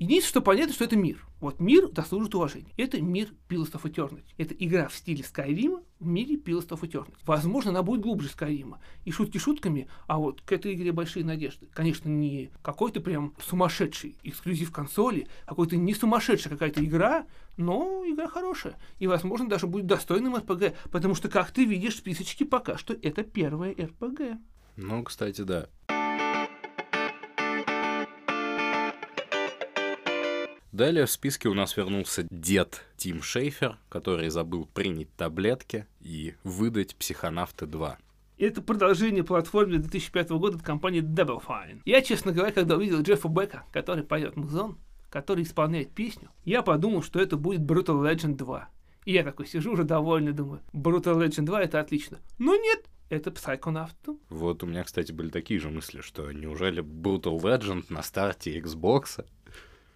Единственное, 0.00 0.30
что 0.30 0.40
понятно, 0.40 0.72
что 0.72 0.84
это 0.84 0.96
мир. 0.96 1.26
Вот 1.40 1.60
мир 1.60 1.90
заслужит 1.94 2.34
уважения. 2.34 2.72
Это 2.78 3.02
мир 3.02 3.34
Pillars 3.50 3.72
of 3.72 3.82
Eternity. 3.82 4.24
Это 4.38 4.54
игра 4.54 4.88
в 4.88 4.94
стиле 4.94 5.22
Скайрима 5.22 5.82
в 5.98 6.06
мире 6.06 6.36
Pillars 6.36 6.68
of 6.68 6.80
Eternity. 6.80 7.12
Возможно, 7.26 7.70
она 7.70 7.82
будет 7.82 8.00
глубже 8.00 8.30
Скайрима. 8.30 8.80
И 9.04 9.10
шутки 9.10 9.36
шутками, 9.36 9.88
а 10.06 10.16
вот 10.16 10.40
к 10.40 10.52
этой 10.52 10.72
игре 10.72 10.92
большие 10.92 11.22
надежды. 11.22 11.68
Конечно, 11.74 12.08
не 12.08 12.50
какой-то 12.62 13.02
прям 13.02 13.34
сумасшедший 13.46 14.16
эксклюзив 14.22 14.72
консоли, 14.72 15.28
какой-то 15.44 15.76
не 15.76 15.92
сумасшедшая 15.92 16.54
какая-то 16.54 16.82
игра, 16.82 17.26
но 17.58 18.02
игра 18.06 18.26
хорошая. 18.26 18.76
И, 19.00 19.06
возможно, 19.06 19.50
даже 19.50 19.66
будет 19.66 19.84
достойным 19.84 20.34
РПГ, 20.34 20.76
потому 20.90 21.14
что, 21.14 21.28
как 21.28 21.50
ты 21.50 21.66
видишь, 21.66 21.96
списочки 21.96 22.44
пока 22.44 22.78
что 22.78 22.94
это 22.94 23.22
первое 23.22 23.72
РПГ. 23.74 24.40
Ну, 24.76 25.04
кстати, 25.04 25.42
да. 25.42 25.68
Далее 30.72 31.04
в 31.06 31.10
списке 31.10 31.48
у 31.48 31.54
нас 31.54 31.76
вернулся 31.76 32.24
дед 32.30 32.84
Тим 32.96 33.22
Шейфер, 33.22 33.76
который 33.88 34.28
забыл 34.28 34.66
принять 34.66 35.12
таблетки 35.16 35.86
и 36.00 36.34
выдать 36.44 36.94
«Психонавты 36.94 37.66
2». 37.66 37.96
Это 38.38 38.62
продолжение 38.62 39.24
платформы 39.24 39.78
2005 39.78 40.30
года 40.30 40.58
от 40.58 40.62
компании 40.62 41.02
Double 41.02 41.42
Fine. 41.44 41.80
Я, 41.84 42.00
честно 42.02 42.30
говоря, 42.30 42.52
когда 42.52 42.76
увидел 42.76 43.02
Джеффа 43.02 43.28
Бека, 43.28 43.64
который 43.72 44.04
поет 44.04 44.36
музон, 44.36 44.78
который 45.10 45.42
исполняет 45.42 45.90
песню, 45.90 46.30
я 46.44 46.62
подумал, 46.62 47.02
что 47.02 47.20
это 47.20 47.36
будет 47.36 47.62
Brutal 47.62 48.00
Legend 48.00 48.36
2. 48.36 48.68
И 49.06 49.12
я 49.12 49.24
такой 49.24 49.46
сижу 49.46 49.72
уже 49.72 49.82
довольный, 49.82 50.32
думаю, 50.32 50.62
Brutal 50.72 51.18
Legend 51.18 51.46
2 51.46 51.62
это 51.62 51.80
отлично. 51.80 52.20
Но 52.38 52.54
нет, 52.54 52.84
это 53.08 53.30
Psychonaut. 53.30 54.18
Вот 54.28 54.62
у 54.62 54.66
меня, 54.66 54.84
кстати, 54.84 55.10
были 55.10 55.30
такие 55.30 55.58
же 55.58 55.68
мысли, 55.68 56.00
что 56.00 56.30
неужели 56.30 56.80
Brutal 56.80 57.38
Legend 57.40 57.86
на 57.88 58.02
старте 58.02 58.56
Xbox 58.58 59.24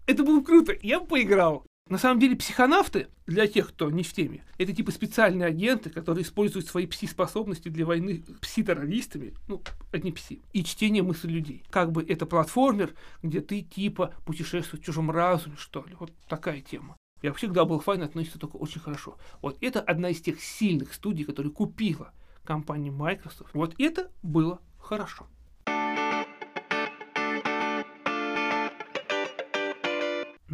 это 0.06 0.22
было 0.22 0.42
круто, 0.42 0.74
я 0.82 1.00
бы 1.00 1.06
поиграл. 1.06 1.64
На 1.88 1.98
самом 1.98 2.18
деле 2.18 2.34
психонавты, 2.34 3.08
для 3.26 3.46
тех, 3.46 3.68
кто 3.68 3.90
не 3.90 4.02
в 4.02 4.12
теме, 4.12 4.42
это 4.56 4.72
типа 4.72 4.90
специальные 4.90 5.48
агенты, 5.48 5.90
которые 5.90 6.24
используют 6.24 6.66
свои 6.66 6.86
пси-способности 6.86 7.68
для 7.68 7.84
войны 7.84 8.24
пси-террористами, 8.40 9.34
ну, 9.48 9.62
одни 9.92 10.10
пси, 10.10 10.40
и 10.54 10.64
чтение 10.64 11.02
мыслей 11.02 11.34
людей. 11.34 11.62
Как 11.68 11.92
бы 11.92 12.02
это 12.02 12.24
платформер, 12.24 12.94
где 13.22 13.42
ты 13.42 13.60
типа 13.60 14.14
путешествуешь 14.24 14.82
в 14.82 14.86
чужом 14.86 15.10
разуме, 15.10 15.56
что 15.58 15.84
ли, 15.84 15.94
вот 16.00 16.10
такая 16.26 16.62
тема. 16.62 16.96
И 17.20 17.28
вообще 17.28 17.48
к 17.48 17.52
Double 17.52 17.84
Fine 17.84 18.04
относится 18.04 18.38
только 18.38 18.56
очень 18.56 18.80
хорошо. 18.80 19.18
Вот 19.42 19.58
это 19.60 19.80
одна 19.80 20.08
из 20.08 20.22
тех 20.22 20.42
сильных 20.42 20.94
студий, 20.94 21.24
которые 21.24 21.52
купила 21.52 22.12
компания 22.44 22.90
Microsoft. 22.90 23.52
Вот 23.52 23.74
это 23.78 24.10
было 24.22 24.60
хорошо. 24.78 25.26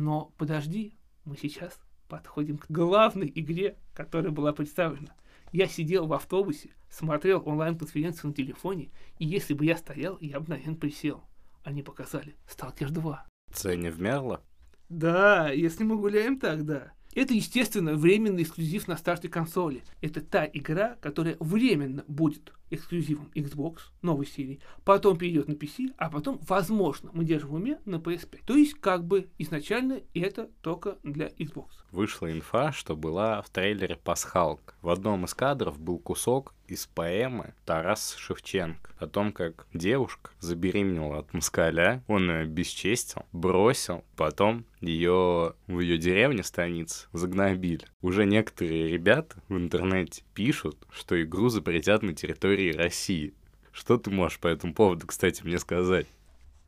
Но 0.00 0.32
подожди, 0.38 0.94
мы 1.26 1.36
сейчас 1.36 1.78
подходим 2.08 2.56
к 2.56 2.70
главной 2.70 3.30
игре, 3.34 3.76
которая 3.92 4.32
была 4.32 4.54
представлена. 4.54 5.14
Я 5.52 5.66
сидел 5.66 6.06
в 6.06 6.14
автобусе, 6.14 6.70
смотрел 6.88 7.42
онлайн-конференцию 7.44 8.28
на 8.28 8.34
телефоне, 8.34 8.88
и 9.18 9.26
если 9.26 9.52
бы 9.52 9.66
я 9.66 9.76
стоял, 9.76 10.16
я 10.22 10.40
бы, 10.40 10.48
наверное, 10.48 10.76
присел. 10.76 11.22
Они 11.64 11.82
показали 11.82 12.34
«Сталкер 12.48 12.88
2». 12.88 13.18
Цене 13.52 13.90
вмерло? 13.90 14.42
Да, 14.88 15.50
если 15.50 15.84
мы 15.84 15.98
гуляем 15.98 16.40
так, 16.40 16.64
да. 16.64 16.92
Это, 17.14 17.34
естественно, 17.34 17.94
временный 17.94 18.44
эксклюзив 18.44 18.88
на 18.88 18.96
старте 18.96 19.28
консоли. 19.28 19.82
Это 20.00 20.22
та 20.22 20.46
игра, 20.46 20.96
которая 21.02 21.36
временно 21.40 22.04
будет 22.08 22.54
эксклюзивом 22.70 23.30
Xbox 23.34 23.78
новой 24.02 24.26
серии, 24.26 24.60
потом 24.84 25.18
перейдет 25.18 25.48
на 25.48 25.52
PC, 25.52 25.94
а 25.96 26.10
потом, 26.10 26.40
возможно, 26.48 27.10
мы 27.12 27.24
держим 27.24 27.50
в 27.50 27.54
уме 27.54 27.78
на 27.84 27.96
PS5. 27.96 28.40
То 28.46 28.54
есть, 28.54 28.74
как 28.74 29.04
бы 29.04 29.28
изначально 29.38 30.00
это 30.14 30.50
только 30.62 30.98
для 31.02 31.28
Xbox. 31.28 31.68
Вышла 31.90 32.30
инфа, 32.30 32.72
что 32.72 32.96
была 32.96 33.42
в 33.42 33.50
трейлере 33.50 33.96
Пасхалк. 33.96 34.74
В 34.82 34.88
одном 34.90 35.24
из 35.24 35.34
кадров 35.34 35.78
был 35.78 35.98
кусок 35.98 36.54
из 36.68 36.86
поэмы 36.86 37.54
Тарас 37.64 38.14
Шевченко 38.16 38.90
о 39.00 39.06
том, 39.06 39.32
как 39.32 39.66
девушка 39.72 40.30
забеременела 40.40 41.18
от 41.18 41.32
москаля, 41.32 42.04
он 42.06 42.30
ее 42.30 42.44
бесчестил, 42.44 43.24
бросил, 43.32 44.04
потом 44.16 44.64
ее 44.80 45.54
в 45.66 45.80
ее 45.80 45.98
деревне 45.98 46.42
станице 46.42 47.08
загнобили. 47.12 47.86
Уже 48.02 48.24
некоторые 48.24 48.88
ребята 48.88 49.36
в 49.48 49.56
интернете 49.56 50.22
пишут, 50.34 50.76
что 50.92 51.20
игру 51.22 51.48
запретят 51.48 52.02
на 52.02 52.14
территории 52.14 52.59
России. 52.68 53.34
Что 53.72 53.96
ты 53.96 54.10
можешь 54.10 54.38
по 54.38 54.48
этому 54.48 54.74
поводу, 54.74 55.06
кстати, 55.06 55.42
мне 55.42 55.58
сказать? 55.58 56.06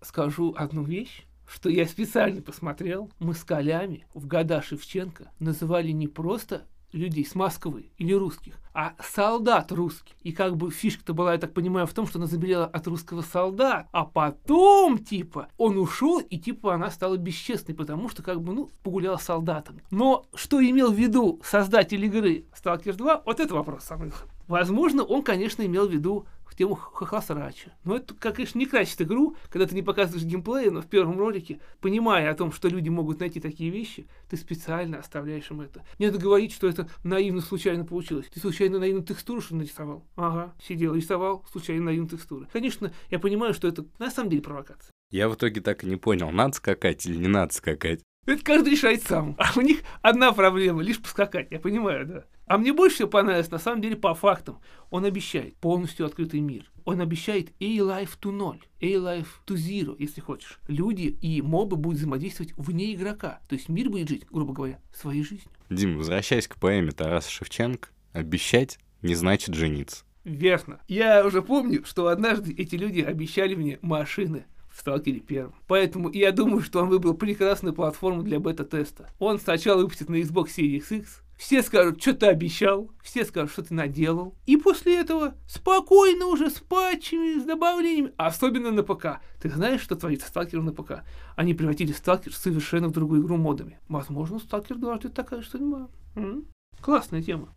Скажу 0.01 0.55
одну 0.57 0.83
вещь 0.83 1.25
что 1.53 1.69
я 1.69 1.87
специально 1.87 2.41
посмотрел, 2.41 3.11
мы 3.19 3.35
с 3.35 3.45
Колями 3.45 4.07
в 4.15 4.27
года 4.27 4.63
Шевченко 4.63 5.31
называли 5.39 5.91
не 5.91 6.09
просто 6.09 6.67
людей 6.93 7.25
с 7.25 7.35
Москвы 7.35 7.91
или 7.99 8.13
русских, 8.13 8.59
а 8.75 8.95
солдат 9.01 9.73
русский. 9.73 10.15
И 10.23 10.33
как 10.33 10.57
бы 10.57 10.71
фишка-то 10.71 11.15
была, 11.15 11.33
я 11.33 11.39
так 11.39 11.53
понимаю, 11.53 11.87
в 11.87 11.95
том, 11.95 12.07
что 12.07 12.19
она 12.19 12.27
забелела 12.27 12.67
от 12.67 12.87
русского 12.87 13.23
солдата, 13.23 13.89
а 13.93 14.05
потом, 14.05 14.99
типа, 14.99 15.49
он 15.57 15.79
ушел, 15.79 16.21
и 16.21 16.39
типа 16.39 16.75
она 16.75 16.91
стала 16.91 17.17
бесчестной, 17.17 17.75
потому 17.75 18.09
что 18.09 18.23
как 18.23 18.43
бы, 18.43 18.53
ну, 18.53 18.71
погуляла 18.83 19.17
с 19.17 19.25
солдатом. 19.25 19.81
Но 19.91 20.27
что 20.35 20.63
имел 20.63 20.93
в 20.93 20.97
виду 20.97 21.41
создатель 21.45 22.05
игры 22.05 22.45
Stalker 22.53 22.93
2, 22.93 23.23
вот 23.25 23.41
это 23.41 23.55
вопрос 23.55 23.85
самый. 23.85 24.13
Возможно, 24.49 25.05
он, 25.05 25.23
конечно, 25.23 25.65
имел 25.65 25.89
в 25.89 25.93
виду 25.93 26.27
в 26.53 26.55
тему 26.55 26.75
хохлосрача. 26.75 27.73
Но 27.85 27.97
это, 27.97 28.15
как, 28.15 28.37
конечно, 28.37 28.59
не 28.59 28.67
красит 28.67 29.01
игру, 29.01 29.37
когда 29.49 29.67
ты 29.67 29.75
не 29.75 29.83
показываешь 29.83 30.25
геймплея, 30.25 30.71
но 30.71 30.83
в 30.83 30.87
первом 30.87 31.19
ролике, 31.19 31.61
понимая 31.81 32.31
о 32.31 32.35
том, 32.35 32.53
что 32.53 32.69
люди 32.69 32.91
могут 32.91 33.21
найти 33.21 33.41
такие 33.41 33.71
вещи, 33.71 34.07
ты 34.29 34.37
специально 34.37 34.99
оставляешь 34.99 35.51
им 35.51 35.63
это. 35.63 35.83
Не 35.99 36.07
надо 36.07 36.19
говорить, 36.19 36.53
что 36.53 36.69
это 36.69 36.89
наивно 37.05 37.41
случайно 37.41 37.87
получилось. 37.87 38.27
Ты 38.33 38.39
случайно 38.39 38.79
наивную 38.79 39.07
текстуру 39.07 39.41
что 39.41 39.57
нарисовал? 39.57 40.05
Ага, 40.15 40.55
сидел, 40.63 40.95
рисовал 40.95 41.45
случайно 41.51 41.87
наивную 41.87 42.11
текстуру. 42.11 42.47
Конечно, 42.53 42.93
я 43.11 43.19
понимаю, 43.19 43.55
что 43.55 43.67
это 43.67 43.87
на 43.99 44.11
самом 44.11 44.29
деле 44.29 44.43
провокация. 44.43 44.93
Я 45.11 45.29
в 45.29 45.35
итоге 45.35 45.63
так 45.63 45.85
и 45.85 45.87
не 45.87 45.97
понял, 45.97 46.31
надо 46.31 46.55
скакать 46.55 47.07
или 47.07 47.17
не 47.17 47.29
надо 47.29 47.55
скакать. 47.55 48.03
Это 48.25 48.45
каждый 48.45 48.71
решает 48.71 49.03
сам. 49.03 49.35
А 49.39 49.51
у 49.57 49.61
них 49.63 49.83
одна 50.01 50.33
проблема, 50.33 50.81
лишь 50.81 51.01
поскакать, 51.01 51.49
я 51.51 51.59
понимаю, 51.59 52.07
да. 52.07 52.25
А 52.47 52.57
мне 52.57 52.73
больше 52.73 52.97
всего 52.97 53.09
понравилось, 53.09 53.51
на 53.51 53.59
самом 53.59 53.81
деле, 53.81 53.97
по 53.97 54.15
фактам. 54.15 54.61
Он 54.91 55.05
обещает 55.05 55.57
полностью 55.57 56.07
открытый 56.07 56.39
мир. 56.41 56.71
Он 56.85 57.01
обещает 57.01 57.51
A-Life 57.61 58.19
to 58.21 58.31
0, 58.31 58.61
A-Life 58.81 59.27
to 59.47 59.57
Zero, 59.57 59.97
если 59.99 60.21
хочешь. 60.21 60.61
Люди 60.69 61.17
и 61.21 61.43
мобы 61.43 61.77
будут 61.77 61.99
взаимодействовать 61.99 62.53
вне 62.57 62.95
игрока. 62.95 63.41
То 63.49 63.57
есть 63.57 63.69
мир 63.69 63.91
будет 63.91 64.09
жить, 64.09 64.27
грубо 64.31 64.53
говоря, 64.53 64.81
своей 64.95 65.25
жизнью. 65.25 65.51
Дим, 65.69 65.99
возвращаясь 65.99 66.47
к 66.47 66.57
поэме 66.57 66.93
Тараса 66.93 67.31
Шевченко, 67.31 67.89
обещать 68.13 68.79
не 69.01 69.17
значит 69.17 69.55
жениться. 69.55 70.05
Верно. 70.25 70.81
Я 70.87 71.27
уже 71.27 71.43
помню, 71.43 71.85
что 71.85 72.07
однажды 72.07 72.55
эти 72.57 72.77
люди 72.77 73.01
обещали 73.01 73.57
мне 73.57 73.81
машины 73.83 74.45
в 74.73 74.81
Сталкере 74.81 75.21
первом. 75.21 75.55
Поэтому 75.67 76.11
я 76.11 76.33
думаю, 76.33 76.63
что 76.63 76.81
он 76.81 76.89
выбрал 76.89 77.15
прекрасную 77.15 77.75
платформу 77.75 78.23
для 78.23 78.41
бета-теста. 78.41 79.11
Он 79.19 79.39
сначала 79.39 79.83
выпустит 79.83 80.09
на 80.09 80.17
Xbox 80.17 80.49
Series 80.57 80.97
X, 80.97 81.23
все 81.37 81.63
скажут, 81.63 82.01
что 82.01 82.15
ты 82.15 82.27
обещал, 82.27 82.91
все 83.03 83.25
скажут, 83.25 83.51
что 83.51 83.63
ты 83.65 83.75
наделал. 83.75 84.37
И 84.47 84.57
после 84.57 85.01
этого 85.01 85.35
спокойно 85.49 86.27
уже 86.27 86.51
с 86.51 86.61
патчами, 86.61 87.41
с 87.41 87.45
добавлениями, 87.45 88.13
особенно 88.17 88.71
на 88.71 88.85
ПК. 88.85 89.21
Ты 89.41 89.51
знаешь, 89.51 89.81
что 89.81 89.97
творится 89.97 90.29
сталкером 90.29 90.67
на 90.67 90.73
ПК? 90.73 91.03
Они 91.35 91.53
превратили 91.53 91.91
сталкер 91.91 92.33
совершенно 92.33 92.89
в 92.89 92.93
другую 92.93 93.23
игру 93.23 93.37
модами. 93.37 93.81
Возможно, 93.89 94.39
сталкер 94.39 94.77
2 94.77 94.97
ждет 94.99 95.15
такая 95.15 95.43
судьба. 95.43 95.89
М? 96.15 96.47
Классная 96.81 97.23
тема. 97.23 97.53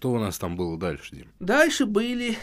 Что 0.00 0.12
у 0.12 0.18
нас 0.18 0.38
там 0.38 0.56
было 0.56 0.78
дальше, 0.78 1.14
Дим? 1.14 1.28
Дальше 1.40 1.84
были 1.84 2.38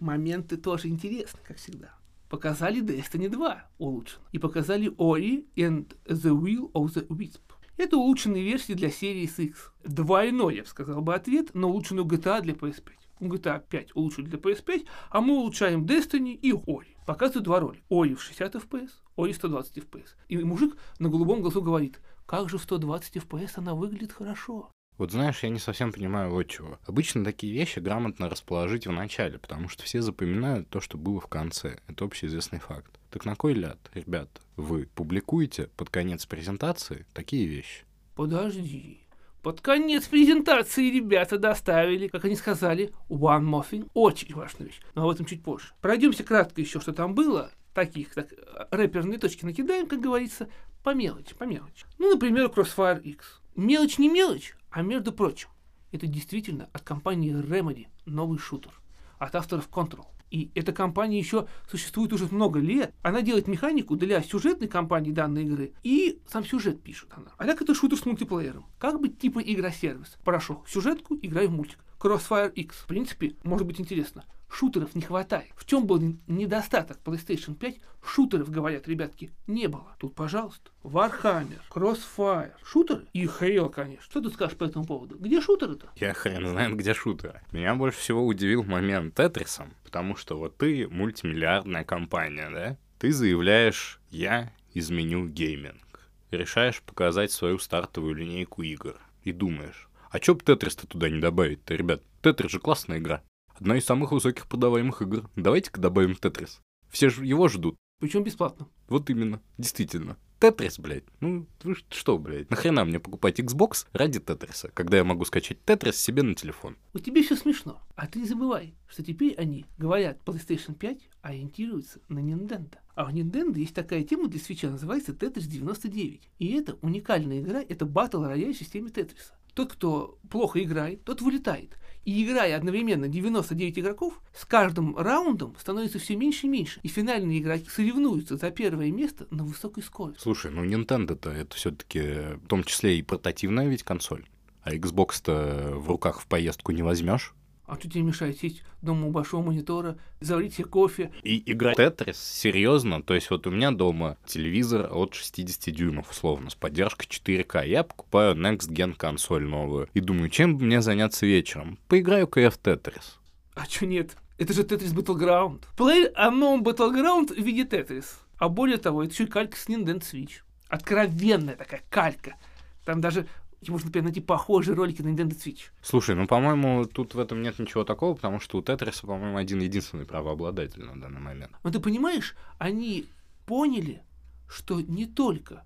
моменты 0.00 0.56
тоже 0.56 0.88
интересные, 0.88 1.40
как 1.46 1.56
всегда. 1.56 1.94
Показали 2.28 2.82
Destiny 2.82 3.28
2 3.28 3.64
улучшен. 3.78 4.18
И 4.32 4.40
показали 4.40 4.90
Ori 4.96 5.46
and 5.54 5.96
the 6.06 6.36
Will 6.36 6.72
of 6.72 6.92
the 6.92 7.06
Wisp. 7.06 7.42
Это 7.76 7.96
улучшенные 7.96 8.42
версии 8.42 8.72
для 8.72 8.90
серии 8.90 9.22
X. 9.22 9.70
Двойной, 9.84 10.56
я 10.56 10.62
бы 10.62 10.68
сказал 10.68 11.00
бы, 11.00 11.14
ответ 11.14 11.54
на 11.54 11.68
улучшенную 11.68 12.08
GTA 12.08 12.40
для 12.40 12.54
PS5. 12.54 12.90
GTA 13.20 13.62
5 13.68 13.94
улучшили 13.94 14.26
для 14.26 14.40
PS5, 14.40 14.88
а 15.10 15.20
мы 15.20 15.34
улучшаем 15.34 15.84
Destiny 15.84 16.32
и 16.32 16.50
Ori. 16.50 16.96
Показывают 17.06 17.44
два 17.44 17.60
ролика. 17.60 17.84
Ori 17.88 18.16
в 18.16 18.22
60 18.22 18.56
FPS, 18.56 18.90
Ori 19.16 19.32
120 19.32 19.78
FPS. 19.78 20.08
И 20.26 20.38
мужик 20.38 20.76
на 20.98 21.08
голубом 21.08 21.40
глазу 21.40 21.62
говорит, 21.62 22.00
как 22.26 22.50
же 22.50 22.58
в 22.58 22.62
120 22.62 23.18
FPS 23.18 23.52
она 23.54 23.76
выглядит 23.76 24.10
хорошо. 24.10 24.72
Вот 24.98 25.12
знаешь, 25.12 25.42
я 25.42 25.50
не 25.50 25.58
совсем 25.58 25.92
понимаю 25.92 26.30
вот 26.30 26.44
чего. 26.44 26.78
Обычно 26.86 27.22
такие 27.22 27.52
вещи 27.52 27.80
грамотно 27.80 28.30
расположить 28.30 28.86
в 28.86 28.92
начале, 28.92 29.38
потому 29.38 29.68
что 29.68 29.82
все 29.82 30.00
запоминают 30.00 30.70
то, 30.70 30.80
что 30.80 30.96
было 30.96 31.20
в 31.20 31.26
конце. 31.26 31.78
Это 31.86 32.04
общеизвестный 32.04 32.60
факт. 32.60 32.98
Так 33.10 33.26
на 33.26 33.36
кой 33.36 33.52
ляд, 33.52 33.78
ребята, 33.92 34.40
вы 34.56 34.88
публикуете 34.94 35.68
под 35.76 35.90
конец 35.90 36.24
презентации 36.24 37.04
такие 37.12 37.46
вещи? 37.46 37.84
Подожди. 38.14 39.00
Под 39.42 39.60
конец 39.60 40.06
презентации 40.08 40.90
ребята 40.90 41.38
доставили, 41.38 42.08
как 42.08 42.24
они 42.24 42.34
сказали, 42.34 42.90
One 43.08 43.44
Muffin. 43.44 43.88
Очень 43.92 44.34
важная 44.34 44.66
вещь, 44.66 44.80
но 44.94 45.04
об 45.04 45.10
этом 45.10 45.26
чуть 45.26 45.44
позже. 45.44 45.68
Пройдемся 45.82 46.24
кратко 46.24 46.60
еще, 46.60 46.80
что 46.80 46.92
там 46.92 47.14
было. 47.14 47.52
Таких, 47.74 48.14
так, 48.14 48.32
рэперные 48.70 49.18
точки 49.18 49.44
накидаем, 49.44 49.86
как 49.86 50.00
говорится, 50.00 50.48
по 50.82 50.94
мелочи, 50.94 51.34
по 51.34 51.44
мелочи. 51.44 51.84
Ну, 51.98 52.14
например, 52.14 52.46
Crossfire 52.46 53.00
X. 53.02 53.40
Мелочь 53.54 53.98
не 53.98 54.08
мелочь, 54.08 54.55
а 54.76 54.82
между 54.82 55.10
прочим, 55.10 55.48
это 55.90 56.06
действительно 56.06 56.68
от 56.74 56.82
компании 56.82 57.32
Remedy 57.34 57.86
новый 58.04 58.38
шутер, 58.38 58.78
от 59.18 59.34
авторов 59.34 59.70
Control. 59.70 60.04
И 60.30 60.50
эта 60.54 60.74
компания 60.74 61.18
еще 61.18 61.48
существует 61.66 62.12
уже 62.12 62.26
много 62.26 62.60
лет. 62.60 62.94
Она 63.00 63.22
делает 63.22 63.48
механику 63.48 63.96
для 63.96 64.20
сюжетной 64.20 64.68
кампании 64.68 65.12
данной 65.12 65.44
игры, 65.44 65.72
и 65.82 66.20
сам 66.28 66.44
сюжет 66.44 66.82
пишет 66.82 67.08
она. 67.16 67.32
А 67.38 67.46
так 67.46 67.62
это 67.62 67.74
шутер 67.74 67.96
с 67.96 68.04
мультиплеером. 68.04 68.66
Как 68.78 69.00
бы 69.00 69.08
типа 69.08 69.38
игра-сервис. 69.38 70.18
Прошел 70.22 70.62
сюжетку, 70.68 71.18
играй 71.22 71.46
в 71.46 71.52
мультик. 71.52 71.78
Crossfire 71.98 72.52
X. 72.52 72.76
В 72.76 72.86
принципе, 72.86 73.34
может 73.44 73.66
быть 73.66 73.80
интересно. 73.80 74.26
Шутеров 74.48 74.94
не 74.94 75.02
хватает. 75.02 75.52
В 75.56 75.66
чем 75.66 75.86
был 75.86 76.00
недостаток 76.26 76.98
PlayStation 77.04 77.54
5? 77.54 77.76
Шутеров, 78.04 78.50
говорят 78.50 78.88
ребятки, 78.88 79.32
не 79.46 79.66
было. 79.66 79.94
Тут, 79.98 80.14
пожалуйста, 80.14 80.70
Warhammer, 80.82 81.60
Crossfire, 81.70 82.52
шутер 82.64 83.04
и 83.12 83.24
Halo, 83.24 83.68
конечно. 83.68 84.02
Что 84.02 84.20
ты 84.20 84.30
скажешь 84.30 84.56
по 84.56 84.64
этому 84.64 84.86
поводу? 84.86 85.18
Где 85.18 85.40
шутеры-то? 85.40 85.90
Я 85.96 86.14
хрен 86.14 86.46
знает, 86.46 86.76
где 86.76 86.94
шутеры. 86.94 87.42
Меня 87.52 87.74
больше 87.74 87.98
всего 87.98 88.24
удивил 88.24 88.62
момент 88.62 89.14
Тетрисом, 89.14 89.74
потому 89.84 90.16
что 90.16 90.38
вот 90.38 90.56
ты 90.56 90.88
мультимиллиардная 90.88 91.84
компания, 91.84 92.48
да? 92.50 92.78
Ты 92.98 93.12
заявляешь, 93.12 94.00
я 94.10 94.52
изменю 94.72 95.26
гейминг. 95.28 96.08
Решаешь 96.30 96.82
показать 96.82 97.30
свою 97.30 97.58
стартовую 97.58 98.14
линейку 98.14 98.62
игр. 98.62 98.96
И 99.22 99.32
думаешь, 99.32 99.88
а 100.10 100.20
чё 100.20 100.34
бы 100.34 100.40
Тетрис-то 100.40 100.86
туда 100.86 101.10
не 101.10 101.20
добавить-то, 101.20 101.74
ребят? 101.74 102.02
Тетрис 102.22 102.52
же 102.52 102.60
классная 102.60 102.98
игра. 102.98 103.22
Одна 103.58 103.78
из 103.78 103.84
самых 103.86 104.12
высоких 104.12 104.46
продаваемых 104.48 105.00
игр. 105.00 105.30
Давайте-ка 105.34 105.80
добавим 105.80 106.14
Тетрис. 106.14 106.60
Все 106.90 107.08
же 107.08 107.24
его 107.24 107.48
ждут. 107.48 107.76
Причем 108.00 108.22
бесплатно. 108.22 108.68
Вот 108.88 109.08
именно, 109.08 109.40
действительно. 109.56 110.18
Тетрис, 110.38 110.78
блядь. 110.78 111.04
Ну, 111.20 111.46
вы 111.62 111.74
что, 111.88 112.18
блядь? 112.18 112.50
Нахрена 112.50 112.84
мне 112.84 113.00
покупать 113.00 113.40
Xbox 113.40 113.86
ради 113.94 114.20
Тетриса, 114.20 114.70
когда 114.74 114.98
я 114.98 115.04
могу 115.04 115.24
скачать 115.24 115.64
Тетрис 115.64 115.96
себе 115.96 116.22
на 116.22 116.34
телефон? 116.34 116.76
У 116.92 116.98
тебя 116.98 117.22
все 117.22 117.34
смешно. 117.36 117.80
А 117.94 118.06
ты 118.06 118.18
не 118.18 118.26
забывай, 118.26 118.74
что 118.86 119.02
теперь 119.02 119.34
они 119.36 119.64
говорят 119.78 120.18
PlayStation 120.26 120.74
5 120.74 121.08
ориентируются 121.22 122.00
на 122.08 122.18
Nintendo. 122.18 122.76
А 122.94 123.06
у 123.06 123.08
Nintendo 123.10 123.58
есть 123.58 123.74
такая 123.74 124.04
тема 124.04 124.28
для 124.28 124.38
свеча, 124.38 124.68
называется 124.68 125.12
Tetris 125.12 125.46
99. 125.46 126.28
И 126.38 126.52
это 126.52 126.76
уникальная 126.82 127.40
игра, 127.40 127.62
это 127.66 127.86
батл 127.86 128.22
рояль 128.22 128.52
в 128.52 128.58
системе 128.58 128.90
Тетриса. 128.90 129.32
Тот, 129.54 129.72
кто 129.72 130.18
плохо 130.28 130.62
играет, 130.62 131.02
тот 131.04 131.22
вылетает. 131.22 131.78
И 132.06 132.24
играя 132.24 132.56
одновременно 132.56 133.08
99 133.08 133.80
игроков, 133.80 134.22
с 134.32 134.44
каждым 134.44 134.96
раундом 134.96 135.56
становится 135.58 135.98
все 135.98 136.14
меньше 136.14 136.46
и 136.46 136.48
меньше. 136.48 136.78
И 136.84 136.88
финальные 136.88 137.40
игроки 137.40 137.68
соревнуются 137.68 138.36
за 138.36 138.52
первое 138.52 138.92
место 138.92 139.26
на 139.30 139.42
высокой 139.42 139.82
скорости. 139.82 140.22
Слушай, 140.22 140.52
ну 140.52 140.64
Nintendo-то 140.64 141.30
это 141.30 141.56
все-таки 141.56 142.36
в 142.36 142.46
том 142.46 142.62
числе 142.62 142.96
и 142.96 143.02
портативная 143.02 143.66
ведь 143.66 143.82
консоль. 143.82 144.24
А 144.62 144.72
Xbox-то 144.72 145.72
в 145.74 145.88
руках 145.88 146.20
в 146.20 146.28
поездку 146.28 146.70
не 146.70 146.84
возьмешь. 146.84 147.34
А 147.66 147.74
что 147.74 147.90
тебе 147.90 148.02
мешает 148.02 148.38
сесть 148.38 148.62
дома 148.80 149.08
у 149.08 149.10
большого 149.10 149.42
монитора, 149.42 149.98
заварить 150.20 150.54
себе 150.54 150.66
кофе? 150.66 151.12
И 151.24 151.42
играть 151.50 151.76
Тетрис, 151.76 152.16
серьезно, 152.16 153.02
то 153.02 153.14
есть 153.14 153.28
вот 153.30 153.46
у 153.48 153.50
меня 153.50 153.72
дома 153.72 154.16
телевизор 154.24 154.88
от 154.92 155.14
60 155.14 155.74
дюймов, 155.74 156.10
условно, 156.10 156.48
с 156.50 156.54
поддержкой 156.54 157.08
4К. 157.08 157.66
Я 157.66 157.82
покупаю 157.82 158.36
Next 158.36 158.70
Gen 158.70 158.94
консоль 158.94 159.44
новую 159.44 159.88
и 159.94 160.00
думаю, 160.00 160.30
чем 160.30 160.56
бы 160.56 160.64
мне 160.64 160.80
заняться 160.80 161.26
вечером? 161.26 161.78
Поиграю-ка 161.88 162.40
я 162.40 162.50
в 162.50 162.58
Тетрис. 162.58 163.18
А 163.54 163.66
чё 163.66 163.86
нет? 163.86 164.16
Это 164.38 164.52
же 164.52 164.62
Tetris 164.62 164.94
Battleground. 164.94 165.62
Play 165.76 166.12
unknown 166.14 166.62
Battleground 166.62 167.34
в 167.34 167.44
виде 167.44 167.64
Tetris. 167.64 168.04
А 168.38 168.48
более 168.48 168.76
того, 168.76 169.02
это 169.02 169.12
еще 169.12 169.24
и 169.24 169.26
калька 169.26 169.56
с 169.56 169.66
Nintendo 169.68 170.02
Switch. 170.02 170.42
Откровенная 170.68 171.56
такая 171.56 171.82
калька. 171.90 172.36
Там 172.84 173.00
даже 173.00 173.26
можно, 173.70 173.86
например, 173.86 174.04
найти 174.04 174.20
похожие 174.20 174.74
ролики 174.74 175.02
на 175.02 175.08
Nintendo 175.08 175.36
Switch. 175.36 175.70
Слушай, 175.82 176.14
ну, 176.14 176.26
по-моему, 176.26 176.84
тут 176.84 177.14
в 177.14 177.18
этом 177.18 177.42
нет 177.42 177.58
ничего 177.58 177.84
такого, 177.84 178.14
потому 178.14 178.40
что 178.40 178.58
у 178.58 178.62
Тетриса, 178.62 179.06
по-моему, 179.06 179.36
один 179.36 179.60
единственный 179.60 180.04
правообладатель 180.04 180.84
на 180.84 181.00
данный 181.00 181.20
момент. 181.20 181.52
Но 181.62 181.70
ты 181.70 181.80
понимаешь, 181.80 182.36
они 182.58 183.06
поняли, 183.46 184.02
что 184.48 184.80
не 184.80 185.06
только 185.06 185.64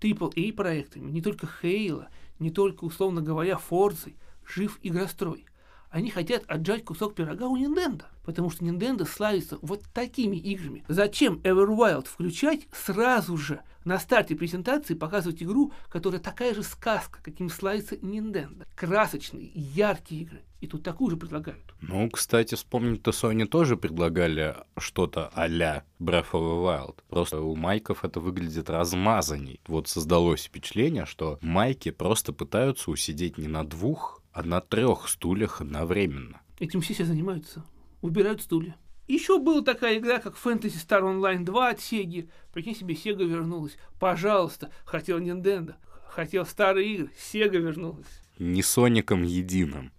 AAA 0.00 0.52
проектами, 0.52 1.10
не 1.10 1.22
только 1.22 1.48
Halo, 1.62 2.06
не 2.38 2.50
только, 2.50 2.84
условно 2.84 3.22
говоря, 3.22 3.58
Forza 3.70 4.12
жив 4.46 4.78
игрострой. 4.82 5.46
Они 5.90 6.10
хотят 6.10 6.44
отжать 6.46 6.84
кусок 6.84 7.14
пирога 7.14 7.46
у 7.46 7.56
Nintendo, 7.56 8.04
потому 8.24 8.50
что 8.50 8.64
Nintendo 8.64 9.06
славится 9.06 9.58
вот 9.62 9.82
такими 9.92 10.36
играми. 10.36 10.84
Зачем 10.88 11.40
Everwild 11.44 12.06
включать 12.06 12.66
сразу 12.72 13.36
же 13.36 13.60
на 13.84 14.00
старте 14.00 14.34
презентации 14.34 14.94
показывать 14.94 15.42
игру, 15.42 15.72
которая 15.88 16.20
такая 16.20 16.54
же 16.54 16.64
сказка, 16.64 17.20
каким 17.22 17.48
славится 17.48 17.94
Nintendo. 17.94 18.66
Красочные, 18.74 19.52
яркие 19.54 20.22
игры. 20.22 20.42
И 20.60 20.66
тут 20.66 20.82
такую 20.82 21.10
же 21.10 21.16
предлагают. 21.16 21.74
Ну, 21.80 22.10
кстати, 22.10 22.56
вспомнить-то 22.56 23.12
Sony 23.12 23.46
тоже 23.46 23.76
предлагали 23.76 24.56
что-то 24.76 25.30
а-ля 25.34 25.84
Breath 26.00 26.32
of 26.32 26.40
the 26.40 26.64
Wild. 26.64 26.96
Просто 27.08 27.40
у 27.40 27.54
майков 27.54 28.04
это 28.04 28.18
выглядит 28.18 28.70
размазанней. 28.70 29.60
Вот 29.68 29.86
создалось 29.86 30.44
впечатление, 30.44 31.06
что 31.06 31.38
майки 31.40 31.90
просто 31.90 32.32
пытаются 32.32 32.90
усидеть 32.90 33.38
не 33.38 33.46
на 33.46 33.64
двух, 33.64 34.22
а 34.36 34.42
на 34.42 34.60
трех 34.60 35.08
стульях 35.08 35.62
одновременно. 35.62 36.42
Этим 36.58 36.82
все 36.82 36.92
все 36.92 37.06
занимаются. 37.06 37.64
Убирают 38.02 38.42
стулья. 38.42 38.76
Еще 39.08 39.38
была 39.38 39.62
такая 39.62 39.96
игра, 39.96 40.18
как 40.18 40.34
Fantasy 40.34 40.74
Star 40.74 41.00
Online 41.00 41.42
2 41.42 41.70
от 41.70 41.78
Sega. 41.78 42.28
Прикинь 42.52 42.76
себе, 42.76 42.94
Sega 42.94 43.24
вернулась. 43.24 43.78
Пожалуйста, 43.98 44.70
хотел 44.84 45.20
Nintendo. 45.20 45.76
Хотел 46.10 46.44
старые 46.44 46.86
игры. 46.86 47.10
Sega 47.16 47.56
вернулась. 47.56 48.20
Не 48.38 48.62
Соником 48.62 49.22
единым. 49.22 49.90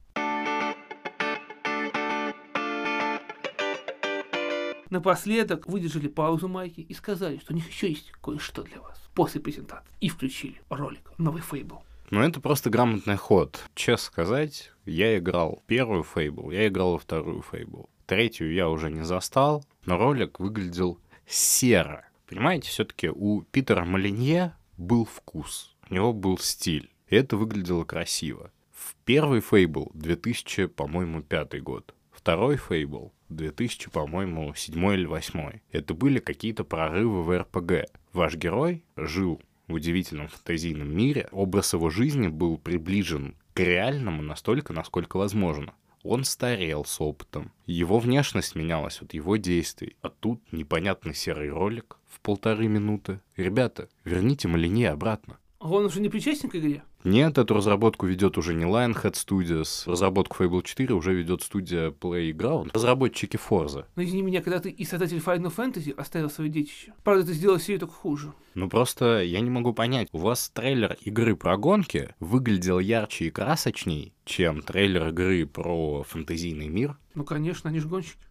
Напоследок 4.91 5.65
выдержали 5.67 6.07
паузу 6.07 6.47
Майки 6.47 6.81
и 6.81 6.93
сказали, 6.93 7.39
что 7.39 7.53
у 7.53 7.55
них 7.55 7.67
еще 7.67 7.89
есть 7.89 8.11
кое-что 8.21 8.61
для 8.61 8.81
вас 8.81 9.01
после 9.15 9.41
презентации. 9.41 9.91
И 9.99 10.09
включили 10.09 10.61
ролик 10.69 11.11
«Новый 11.17 11.41
Фейбл». 11.41 11.81
Ну, 12.09 12.21
это 12.21 12.39
просто 12.39 12.69
грамотный 12.69 13.17
ход. 13.17 13.61
Честно 13.75 14.05
сказать, 14.05 14.71
я 14.85 15.17
играл 15.17 15.61
первую 15.67 16.03
Фейбл, 16.03 16.51
я 16.51 16.69
играл 16.69 16.93
во 16.93 16.99
вторую 16.99 17.41
Фейбл. 17.41 17.89
Третью 18.05 18.53
я 18.53 18.69
уже 18.69 18.89
не 18.89 19.03
застал, 19.03 19.65
но 19.85 19.97
ролик 19.97 20.39
выглядел 20.39 21.01
серо. 21.27 22.07
Понимаете, 22.29 22.69
все-таки 22.69 23.09
у 23.09 23.41
Питера 23.41 23.83
Малинье 23.83 24.55
был 24.77 25.03
вкус, 25.03 25.75
у 25.89 25.93
него 25.93 26.13
был 26.13 26.37
стиль, 26.37 26.89
и 27.09 27.17
это 27.17 27.35
выглядело 27.35 27.83
красиво. 27.83 28.51
В 28.71 28.95
первый 29.03 29.41
Фейбл 29.41 29.91
2000, 29.93 30.67
по-моему, 30.67 31.21
пятый 31.21 31.59
год. 31.59 31.93
Второй 32.11 32.55
Фейбл 32.55 33.13
2000, 33.27 33.89
по-моему, 33.89 34.53
седьмой 34.53 34.95
или 34.95 35.05
восьмой. 35.05 35.61
Это 35.71 35.93
были 35.93 36.19
какие-то 36.19 36.63
прорывы 36.63 37.23
в 37.23 37.37
РПГ. 37.37 37.89
Ваш 38.13 38.35
герой 38.35 38.85
жил 38.95 39.41
удивительном 39.73 40.27
фантазийном 40.27 40.95
мире. 40.95 41.27
Образ 41.31 41.73
его 41.73 41.89
жизни 41.89 42.27
был 42.27 42.57
приближен 42.57 43.35
к 43.53 43.59
реальному 43.59 44.21
настолько, 44.21 44.73
насколько 44.73 45.17
возможно. 45.17 45.73
Он 46.03 46.23
старел 46.23 46.85
с 46.85 47.01
опытом. 47.01 47.51
Его 47.65 47.99
внешность 47.99 48.55
менялась 48.55 49.01
от 49.01 49.13
его 49.13 49.35
действий. 49.35 49.97
А 50.01 50.09
тут 50.09 50.41
непонятный 50.53 51.13
серый 51.13 51.49
ролик 51.49 51.97
в 52.09 52.21
полторы 52.21 52.67
минуты. 52.67 53.19
Ребята, 53.35 53.89
верните 54.05 54.47
Малине 54.47 54.89
обратно. 54.89 55.37
А 55.67 55.69
он 55.69 55.83
уже 55.83 55.99
не 55.99 56.07
причастен 56.07 56.49
к 56.49 56.55
игре? 56.55 56.81
Нет, 57.03 57.37
эту 57.37 57.53
разработку 57.53 58.05
ведет 58.05 58.37
уже 58.37 58.53
не 58.53 58.63
Lionhead 58.63 59.15
Studios. 59.15 59.83
Разработку 59.85 60.41
Fable 60.41 60.63
4 60.63 60.95
уже 60.95 61.13
ведет 61.13 61.43
студия 61.43 61.91
Playground. 61.91 62.69
Разработчики 62.73 63.37
Forza. 63.37 63.83
Но 63.97 64.03
извини 64.03 64.21
меня, 64.21 64.41
когда 64.41 64.61
ты 64.61 64.69
и 64.69 64.85
создатель 64.85 65.17
Final 65.17 65.53
Fantasy 65.53 65.91
оставил 65.91 66.29
свое 66.29 66.49
детище. 66.49 66.93
Правда, 67.03 67.25
ты 67.25 67.33
сделал 67.33 67.59
серию 67.59 67.81
только 67.81 67.95
хуже. 67.95 68.31
Ну 68.55 68.69
просто 68.69 69.21
я 69.23 69.41
не 69.41 69.49
могу 69.49 69.73
понять. 69.73 70.07
У 70.13 70.19
вас 70.19 70.49
трейлер 70.49 70.95
игры 71.01 71.35
про 71.35 71.57
гонки 71.57 72.15
выглядел 72.21 72.79
ярче 72.79 73.25
и 73.25 73.29
красочней, 73.29 74.13
чем 74.23 74.61
трейлер 74.61 75.09
игры 75.09 75.45
про 75.45 76.03
фэнтезийный 76.03 76.69
мир. 76.69 76.97
Ну, 77.13 77.25
конечно, 77.25 77.69
они 77.69 77.79
же 77.79 77.89
гонщики. 77.89 78.26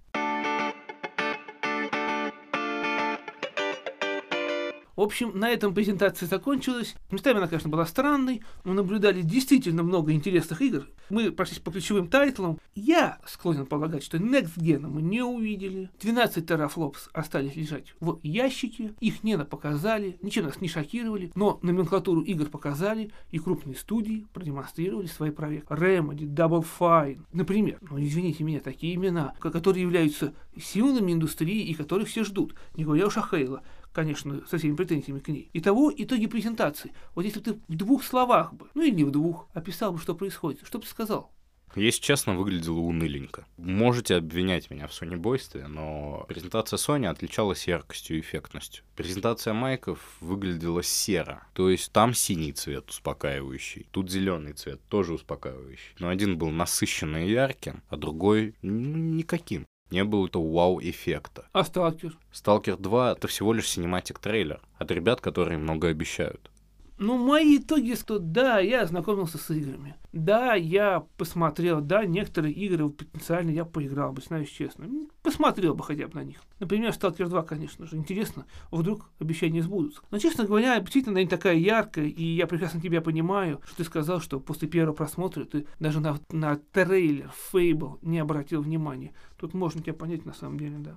В 4.96 5.02
общем, 5.02 5.38
на 5.38 5.50
этом 5.50 5.74
презентация 5.74 6.26
закончилась. 6.26 6.96
Местами 7.10 7.36
она, 7.36 7.48
конечно, 7.48 7.68
была 7.68 7.84
странной. 7.84 8.42
Мы 8.64 8.72
наблюдали 8.72 9.20
действительно 9.20 9.82
много 9.82 10.12
интересных 10.12 10.62
игр. 10.62 10.88
Мы 11.10 11.30
прошлись 11.30 11.58
по 11.58 11.70
ключевым 11.70 12.08
тайтлам. 12.08 12.58
Я 12.74 13.18
склонен 13.26 13.66
полагать, 13.66 14.02
что 14.02 14.16
Next 14.16 14.56
Gen 14.56 14.88
мы 14.88 15.02
не 15.02 15.22
увидели. 15.22 15.90
12 16.00 16.46
терафлопс 16.46 17.10
остались 17.12 17.56
лежать 17.56 17.94
в 18.00 18.18
ящике. 18.22 18.94
Их 19.00 19.22
не 19.22 19.36
показали, 19.36 20.18
ничем 20.22 20.46
нас 20.46 20.62
не 20.62 20.68
шокировали. 20.68 21.30
Но 21.34 21.58
номенклатуру 21.60 22.22
игр 22.22 22.46
показали, 22.46 23.12
и 23.30 23.38
крупные 23.38 23.76
студии 23.76 24.26
продемонстрировали 24.32 25.06
свои 25.06 25.30
проекты. 25.30 25.74
Remedy, 25.74 26.26
Double 26.26 26.66
Fine. 26.78 27.20
Например, 27.34 27.78
ну 27.82 28.02
извините 28.02 28.44
меня, 28.44 28.60
такие 28.60 28.94
имена, 28.94 29.34
которые 29.40 29.82
являются 29.82 30.32
силами 30.58 31.12
индустрии 31.12 31.66
и 31.66 31.74
которых 31.74 32.08
все 32.08 32.24
ждут. 32.24 32.54
Не 32.76 32.84
говоря 32.84 33.06
уж 33.08 33.18
о 33.18 33.22
Хейла 33.22 33.62
конечно, 33.96 34.42
со 34.46 34.58
всеми 34.58 34.76
претензиями 34.76 35.20
к 35.20 35.28
ней. 35.28 35.48
Итого 35.54 35.90
итоги 35.96 36.26
презентации. 36.26 36.92
Вот 37.14 37.24
если 37.24 37.38
бы 37.38 37.44
ты 37.44 37.52
в 37.66 37.76
двух 37.76 38.04
словах 38.04 38.52
бы, 38.52 38.68
ну 38.74 38.82
или 38.82 38.94
не 38.94 39.04
в 39.04 39.10
двух, 39.10 39.48
описал 39.54 39.92
бы, 39.92 39.98
что 39.98 40.14
происходит, 40.14 40.60
что 40.66 40.78
бы 40.78 40.84
ты 40.84 40.90
сказал? 40.90 41.32
Если 41.74 42.02
честно, 42.02 42.36
выглядело 42.36 42.78
уныленько. 42.78 43.46
Можете 43.56 44.16
обвинять 44.16 44.70
меня 44.70 44.86
в 44.86 44.90
Sony 44.90 45.16
бойстве, 45.16 45.66
но 45.66 46.26
презентация 46.28 46.76
Sony 46.76 47.06
отличалась 47.06 47.66
яркостью 47.66 48.18
и 48.18 48.20
эффектностью. 48.20 48.84
Презентация 48.96 49.54
майков 49.54 49.98
выглядела 50.20 50.82
серо, 50.82 51.46
то 51.54 51.70
есть 51.70 51.90
там 51.92 52.12
синий 52.12 52.52
цвет 52.52 52.90
успокаивающий, 52.90 53.86
тут 53.90 54.10
зеленый 54.10 54.52
цвет 54.52 54.80
тоже 54.88 55.14
успокаивающий. 55.14 55.94
Но 55.98 56.08
один 56.08 56.36
был 56.36 56.50
насыщенный 56.50 57.28
и 57.28 57.32
ярким, 57.32 57.82
а 57.88 57.96
другой 57.96 58.54
ну, 58.60 58.96
никаким 58.96 59.66
не 59.90 60.04
было 60.04 60.26
этого 60.26 60.50
вау-эффекта. 60.52 61.46
А 61.52 61.64
Сталкер? 61.64 62.16
Сталкер 62.32 62.76
2— 62.76 63.12
это 63.18 63.28
всего 63.28 63.52
лишь 63.52 63.68
синематик 63.68 64.18
трейлер 64.18 64.60
от 64.78 64.90
ребят, 64.90 65.20
которые 65.20 65.58
много 65.58 65.88
обещают. 65.88 66.50
Ну, 66.98 67.18
мои 67.18 67.58
итоги, 67.58 67.94
что 67.94 68.18
да, 68.18 68.58
я 68.58 68.82
ознакомился 68.82 69.36
с 69.36 69.50
играми. 69.50 69.96
Да, 70.12 70.54
я 70.54 71.04
посмотрел, 71.18 71.82
да, 71.82 72.06
некоторые 72.06 72.54
игры 72.54 72.88
потенциально 72.88 73.50
я 73.50 73.66
поиграл 73.66 74.12
бы, 74.12 74.22
знаю 74.22 74.46
честно. 74.46 74.88
Посмотрел 75.22 75.74
бы 75.74 75.84
хотя 75.84 76.08
бы 76.08 76.14
на 76.14 76.24
них. 76.24 76.38
Например, 76.58 76.90
Stalker 76.92 77.28
2, 77.28 77.42
конечно 77.42 77.86
же. 77.86 77.96
Интересно, 77.96 78.46
вдруг 78.70 79.10
обещания 79.18 79.62
сбудутся. 79.62 80.00
Но, 80.10 80.18
честно 80.18 80.44
говоря, 80.44 80.80
действительно, 80.80 81.18
они 81.18 81.28
такая 81.28 81.56
яркая, 81.56 82.06
и 82.06 82.22
я 82.22 82.46
прекрасно 82.46 82.80
тебя 82.80 83.02
понимаю, 83.02 83.60
что 83.66 83.76
ты 83.76 83.84
сказал, 83.84 84.20
что 84.20 84.40
после 84.40 84.66
первого 84.66 84.94
просмотра 84.94 85.44
ты 85.44 85.66
даже 85.78 86.00
на, 86.00 86.18
на 86.30 86.56
трейлер 86.56 87.30
Fable 87.52 87.98
не 88.00 88.18
обратил 88.20 88.62
внимания. 88.62 89.12
Тут 89.36 89.52
можно 89.52 89.82
тебя 89.82 89.92
понять 89.92 90.24
на 90.24 90.32
самом 90.32 90.58
деле, 90.58 90.78
да. 90.78 90.96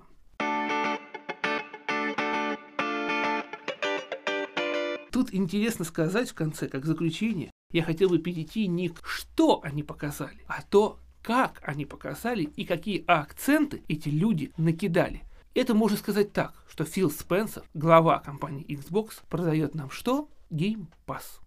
Тут 5.10 5.34
интересно 5.34 5.84
сказать 5.84 6.30
в 6.30 6.34
конце, 6.34 6.68
как 6.68 6.86
заключение, 6.86 7.50
я 7.72 7.82
хотел 7.82 8.10
бы 8.10 8.18
перейти 8.18 8.68
не 8.68 8.88
к 8.88 9.04
что 9.04 9.60
они 9.62 9.82
показали, 9.82 10.38
а 10.46 10.62
то, 10.62 10.98
как 11.22 11.60
они 11.64 11.84
показали 11.84 12.44
и 12.44 12.64
какие 12.64 13.04
акценты 13.06 13.82
эти 13.88 14.08
люди 14.08 14.52
накидали. 14.56 15.22
Это 15.54 15.74
можно 15.74 15.96
сказать 15.96 16.32
так, 16.32 16.54
что 16.68 16.84
Фил 16.84 17.10
Спенсер, 17.10 17.64
глава 17.74 18.20
компании 18.20 18.64
Xbox, 18.66 19.14
продает 19.28 19.74
нам 19.74 19.90
что? 19.90 20.28
Game 20.50 20.86
Pass. 21.06 21.40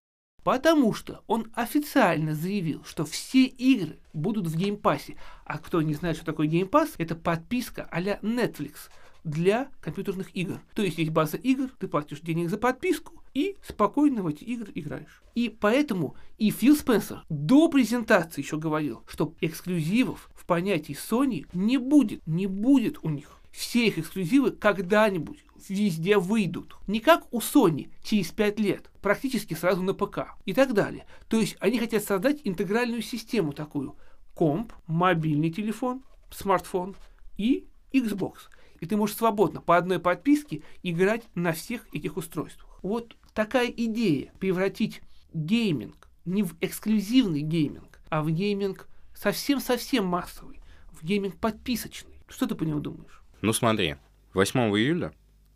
Потому 0.44 0.94
что 0.94 1.24
он 1.28 1.50
официально 1.54 2.36
заявил, 2.36 2.84
что 2.84 3.06
все 3.06 3.46
игры 3.46 3.98
будут 4.12 4.48
в 4.48 4.58
геймпассе. 4.58 5.16
А 5.46 5.58
кто 5.58 5.82
не 5.82 5.94
знает, 5.94 6.18
что 6.18 6.26
такое 6.26 6.50
Game 6.50 6.70
Pass, 6.70 6.96
это 6.98 7.16
подписка 7.16 7.88
а-ля 7.90 8.20
Netflix 8.22 8.90
для 9.24 9.70
компьютерных 9.80 10.36
игр. 10.36 10.60
То 10.76 10.82
есть 10.82 10.98
есть 10.98 11.12
база 11.12 11.38
игр, 11.38 11.70
ты 11.80 11.88
платишь 11.88 12.20
денег 12.20 12.50
за 12.50 12.58
подписку, 12.58 13.23
и 13.34 13.58
спокойно 13.68 14.24
в 14.24 14.28
эти 14.28 14.44
игры 14.44 14.72
играешь. 14.76 15.24
И 15.36 15.50
поэтому 15.50 16.16
и 16.38 16.52
Фил 16.52 16.76
Спенсер 16.76 17.24
до 17.30 17.68
презентации 17.68 18.42
еще 18.42 18.58
говорил, 18.58 19.04
что 19.08 19.34
эксклюзивов 19.42 20.30
в 20.36 20.46
понятии 20.46 20.96
Sony 20.96 21.48
не 21.54 21.78
будет, 21.78 22.26
не 22.28 22.48
будет 22.48 23.00
у 23.04 23.10
них. 23.10 23.40
Все 23.52 23.88
их 23.88 24.00
эксклюзивы 24.00 24.52
когда-нибудь 24.52 25.46
везде 25.70 26.18
выйдут. 26.18 26.76
Не 26.88 27.00
как 27.00 27.32
у 27.32 27.40
Sony 27.40 27.90
через 28.04 28.32
5 28.32 28.60
лет, 28.60 28.92
практически 29.02 29.54
сразу 29.54 29.82
на 29.84 29.94
ПК 29.94 30.36
и 30.46 30.54
так 30.54 30.74
далее. 30.74 31.06
То 31.28 31.40
есть 31.40 31.56
они 31.60 31.80
хотят 31.80 32.04
создать 32.04 32.42
интегральную 32.44 33.02
систему 33.02 33.54
такую. 33.54 33.96
Комп, 34.34 34.74
мобильный 34.88 35.52
телефон, 35.52 36.04
смартфон 36.32 36.96
и 37.38 37.68
Xbox. 37.92 38.36
И 38.80 38.86
ты 38.86 38.98
можешь 38.98 39.16
свободно 39.16 39.62
по 39.62 39.78
одной 39.78 40.00
подписке 40.00 40.64
играть 40.82 41.24
на 41.36 41.54
всех 41.54 41.88
этих 41.94 42.18
устройствах. 42.18 42.80
Вот 42.82 43.16
такая 43.34 43.70
идея 43.70 44.32
превратить 44.40 45.02
гейминг 45.34 46.08
не 46.26 46.44
в 46.44 46.56
эксклюзивный 46.62 47.42
гейминг, 47.42 48.00
а 48.10 48.22
в 48.22 48.30
гейминг 48.30 48.88
совсем-совсем 49.16 50.06
массовый, 50.06 50.60
в 50.92 51.04
гейминг 51.06 51.38
подписочный. 51.38 52.20
Что 52.28 52.48
ты 52.48 52.56
по 52.56 52.64
нему 52.64 52.80
думаешь? 52.80 53.22
Ну 53.42 53.54
смотри, 53.54 53.96
8 54.34 54.60
июля 54.78 55.14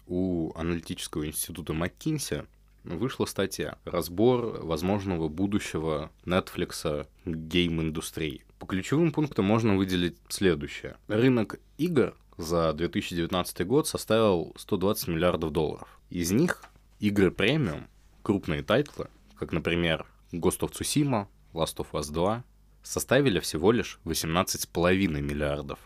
у 0.07 0.51
аналитического 0.55 1.25
института 1.25 1.73
McKinsey 1.73 2.43
вышла 2.83 3.25
статья 3.25 3.77
«Разбор 3.85 4.65
возможного 4.65 5.27
будущего 5.27 6.11
Netflix 6.25 7.07
гейм-индустрии». 7.25 8.43
По 8.59 8.65
ключевым 8.65 9.11
пунктам 9.11 9.45
можно 9.45 9.75
выделить 9.75 10.17
следующее. 10.29 10.97
Рынок 11.07 11.59
игр 11.77 12.15
за 12.37 12.73
2019 12.73 13.65
год 13.67 13.87
составил 13.87 14.53
120 14.57 15.09
миллиардов 15.09 15.51
долларов. 15.51 15.99
Из 16.09 16.31
них 16.31 16.63
игры 16.99 17.31
премиум, 17.31 17.87
крупные 18.23 18.63
тайтлы, 18.63 19.09
как, 19.37 19.51
например, 19.51 20.05
Ghost 20.31 20.59
of 20.61 20.71
Tsushima, 20.71 21.27
Last 21.53 21.77
of 21.77 21.91
Us 21.91 22.11
2, 22.11 22.43
составили 22.81 23.39
всего 23.39 23.71
лишь 23.71 23.99
18,5 24.05 25.07
миллиардов. 25.21 25.79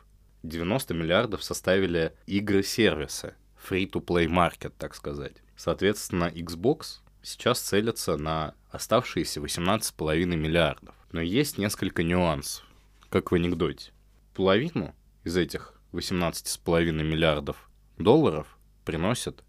90 0.44 0.94
миллиардов 0.94 1.44
составили 1.44 2.16
игры-сервисы, 2.26 3.36
free-to-play 3.70 4.28
market, 4.28 4.74
так 4.78 4.96
сказать. 4.96 5.36
Соответственно, 5.56 6.32
Xbox 6.34 7.02
сейчас 7.22 7.60
целится 7.60 8.18
на 8.18 8.56
оставшиеся 8.70 9.40
18,5 9.40 10.26
миллиардов. 10.36 10.96
Но 11.12 11.22
есть 11.22 11.58
несколько 11.58 12.04
нюансов, 12.04 12.66
как 13.10 13.32
в 13.32 13.36
анекдоте. 13.36 13.92
Половину 14.34 14.96
из 15.24 15.36
этих 15.36 15.74
18,5 15.92 16.92
миллиардов 16.92 17.70
долларов 17.98 18.58
приносят 18.86 19.44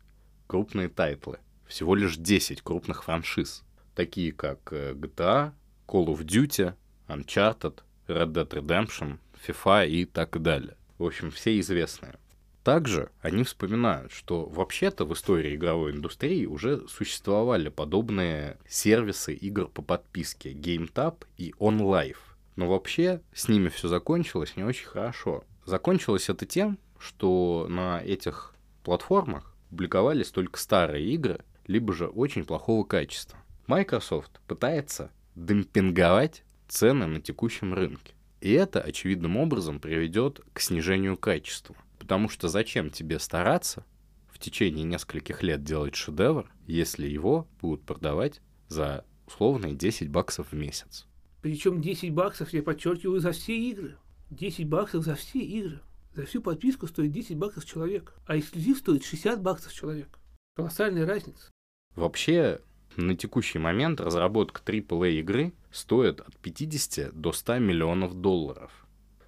крупные 0.48 0.88
тайтлы– 0.88 1.38
всего 1.72 1.94
лишь 1.94 2.16
10 2.16 2.60
крупных 2.60 3.04
франшиз, 3.04 3.64
такие 3.94 4.30
как 4.32 4.72
э, 4.72 4.92
GTA, 4.92 5.52
Call 5.88 6.06
of 6.06 6.20
Duty, 6.20 6.74
Uncharted, 7.08 7.78
Red 8.08 8.32
Dead 8.32 8.48
Redemption, 8.48 9.18
FIFA 9.46 9.88
и 9.88 10.04
так 10.04 10.40
далее. 10.42 10.76
В 10.98 11.04
общем, 11.06 11.30
все 11.30 11.58
известные. 11.60 12.18
Также 12.62 13.10
они 13.22 13.42
вспоминают, 13.42 14.12
что 14.12 14.44
вообще-то 14.44 15.06
в 15.06 15.14
истории 15.14 15.56
игровой 15.56 15.92
индустрии 15.92 16.44
уже 16.44 16.86
существовали 16.88 17.70
подобные 17.70 18.58
сервисы 18.68 19.34
игр 19.34 19.66
по 19.66 19.80
подписке 19.80 20.52
GameTap 20.52 21.24
и 21.38 21.54
OnLive. 21.58 22.18
Но 22.54 22.68
вообще 22.68 23.22
с 23.32 23.48
ними 23.48 23.70
все 23.70 23.88
закончилось 23.88 24.56
не 24.56 24.62
очень 24.62 24.86
хорошо. 24.86 25.42
Закончилось 25.64 26.28
это 26.28 26.44
тем, 26.44 26.78
что 26.98 27.66
на 27.70 28.02
этих 28.02 28.54
платформах 28.84 29.56
публиковались 29.70 30.30
только 30.30 30.58
старые 30.58 31.06
игры, 31.06 31.40
либо 31.66 31.92
же 31.92 32.06
очень 32.06 32.44
плохого 32.44 32.84
качества. 32.84 33.38
Microsoft 33.66 34.40
пытается 34.46 35.10
демпинговать 35.34 36.44
цены 36.68 37.06
на 37.06 37.20
текущем 37.20 37.74
рынке. 37.74 38.14
И 38.40 38.50
это 38.52 38.80
очевидным 38.80 39.36
образом 39.36 39.78
приведет 39.78 40.40
к 40.52 40.60
снижению 40.60 41.16
качества. 41.16 41.76
Потому 41.98 42.28
что 42.28 42.48
зачем 42.48 42.90
тебе 42.90 43.18
стараться 43.18 43.84
в 44.28 44.38
течение 44.38 44.84
нескольких 44.84 45.42
лет 45.42 45.62
делать 45.62 45.94
шедевр, 45.94 46.50
если 46.66 47.06
его 47.06 47.46
будут 47.60 47.82
продавать 47.84 48.40
за 48.68 49.04
условные 49.26 49.74
10 49.74 50.08
баксов 50.08 50.48
в 50.50 50.54
месяц? 50.54 51.06
Причем 51.40 51.80
10 51.80 52.12
баксов, 52.12 52.52
я 52.52 52.62
подчеркиваю, 52.62 53.20
за 53.20 53.32
все 53.32 53.56
игры. 53.56 53.96
10 54.30 54.68
баксов 54.68 55.04
за 55.04 55.14
все 55.14 55.38
игры. 55.38 55.80
За 56.14 56.26
всю 56.26 56.42
подписку 56.42 56.86
стоит 56.88 57.12
10 57.12 57.36
баксов 57.36 57.64
человек, 57.64 58.14
а 58.26 58.38
эксклюзив 58.38 58.78
стоит 58.78 59.04
60 59.04 59.40
баксов 59.40 59.72
человек. 59.72 60.18
Колоссальная 60.54 61.06
разница. 61.06 61.50
Вообще, 61.96 62.60
на 62.96 63.16
текущий 63.16 63.58
момент 63.58 64.00
разработка 64.00 64.60
AAA 64.62 65.20
игры 65.20 65.52
стоит 65.70 66.20
от 66.20 66.36
50 66.36 67.18
до 67.18 67.32
100 67.32 67.58
миллионов 67.58 68.14
долларов. 68.14 68.70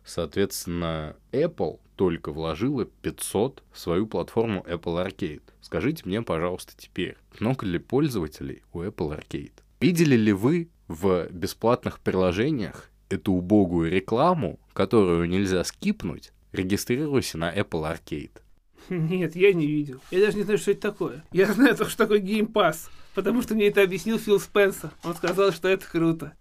Соответственно, 0.04 1.16
Apple 1.32 1.80
только 1.96 2.30
вложила 2.30 2.84
500 2.84 3.62
в 3.72 3.78
свою 3.78 4.06
платформу 4.06 4.62
Apple 4.68 5.06
Arcade. 5.06 5.42
Скажите 5.62 6.02
мне, 6.04 6.20
пожалуйста, 6.20 6.74
теперь, 6.76 7.16
много 7.40 7.64
ли 7.64 7.78
пользователей 7.78 8.62
у 8.74 8.82
Apple 8.82 9.18
Arcade? 9.18 9.52
Видели 9.80 10.16
ли 10.16 10.32
вы 10.34 10.68
в 10.88 11.28
бесплатных 11.30 12.00
приложениях 12.00 12.90
эту 13.08 13.32
убогую 13.32 13.90
рекламу, 13.90 14.58
которую 14.74 15.26
нельзя 15.26 15.64
скипнуть, 15.64 16.32
регистрируйся 16.52 17.38
на 17.38 17.54
Apple 17.54 17.90
Arcade? 17.90 18.42
Нет, 18.88 19.36
я 19.36 19.52
не 19.52 19.66
видел. 19.66 20.00
Я 20.10 20.20
даже 20.20 20.36
не 20.36 20.42
знаю, 20.42 20.58
что 20.58 20.70
это 20.72 20.80
такое. 20.80 21.24
Я 21.32 21.52
знаю 21.52 21.76
только, 21.76 21.90
что 21.90 22.04
такое 22.04 22.20
Pass, 22.20 22.88
потому 23.14 23.42
что 23.42 23.54
мне 23.54 23.68
это 23.68 23.82
объяснил 23.82 24.18
Фил 24.18 24.40
Спенсер. 24.40 24.90
Он 25.02 25.14
сказал, 25.14 25.52
что 25.52 25.68
это 25.68 25.86
круто. 25.90 26.32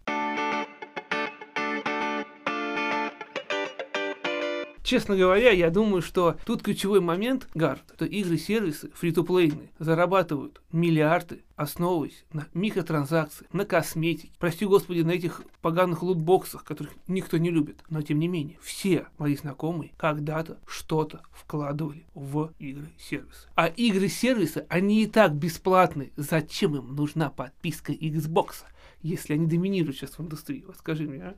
Честно 4.93 5.17
говоря, 5.17 5.49
я 5.49 5.71
думаю, 5.71 6.03
что 6.03 6.37
тут 6.45 6.61
ключевой 6.61 7.01
момент, 7.01 7.49
Гард, 7.55 7.81
это 7.95 8.05
игры-сервисы 8.05 8.91
фри-то-плейные 8.93 9.71
зарабатывают 9.79 10.61
миллиарды, 10.71 11.41
основываясь 11.55 12.25
на 12.31 12.45
микротранзакции, 12.53 13.47
на 13.51 13.65
косметике, 13.65 14.29
прости 14.37 14.67
господи, 14.67 14.99
на 14.99 15.09
этих 15.09 15.41
поганых 15.63 16.03
лутбоксах, 16.03 16.63
которых 16.63 16.93
никто 17.07 17.39
не 17.39 17.49
любит. 17.49 17.83
Но 17.89 18.03
тем 18.03 18.19
не 18.19 18.27
менее, 18.27 18.59
все 18.61 19.07
мои 19.17 19.35
знакомые 19.35 19.93
когда-то 19.97 20.59
что-то 20.67 21.23
вкладывали 21.31 22.05
в 22.13 22.51
игры-сервисы. 22.59 23.49
А 23.55 23.65
игры-сервисы, 23.65 24.67
они 24.69 25.01
и 25.01 25.07
так 25.07 25.33
бесплатные. 25.33 26.11
Зачем 26.17 26.75
им 26.75 26.93
нужна 26.93 27.31
подписка 27.31 27.93
Xbox, 27.93 28.57
если 29.01 29.33
они 29.33 29.47
доминируют 29.47 29.97
сейчас 29.97 30.19
в 30.19 30.21
индустрии? 30.21 30.63
Вот 30.67 30.77
скажи 30.77 31.07
мне, 31.07 31.23
а? 31.23 31.35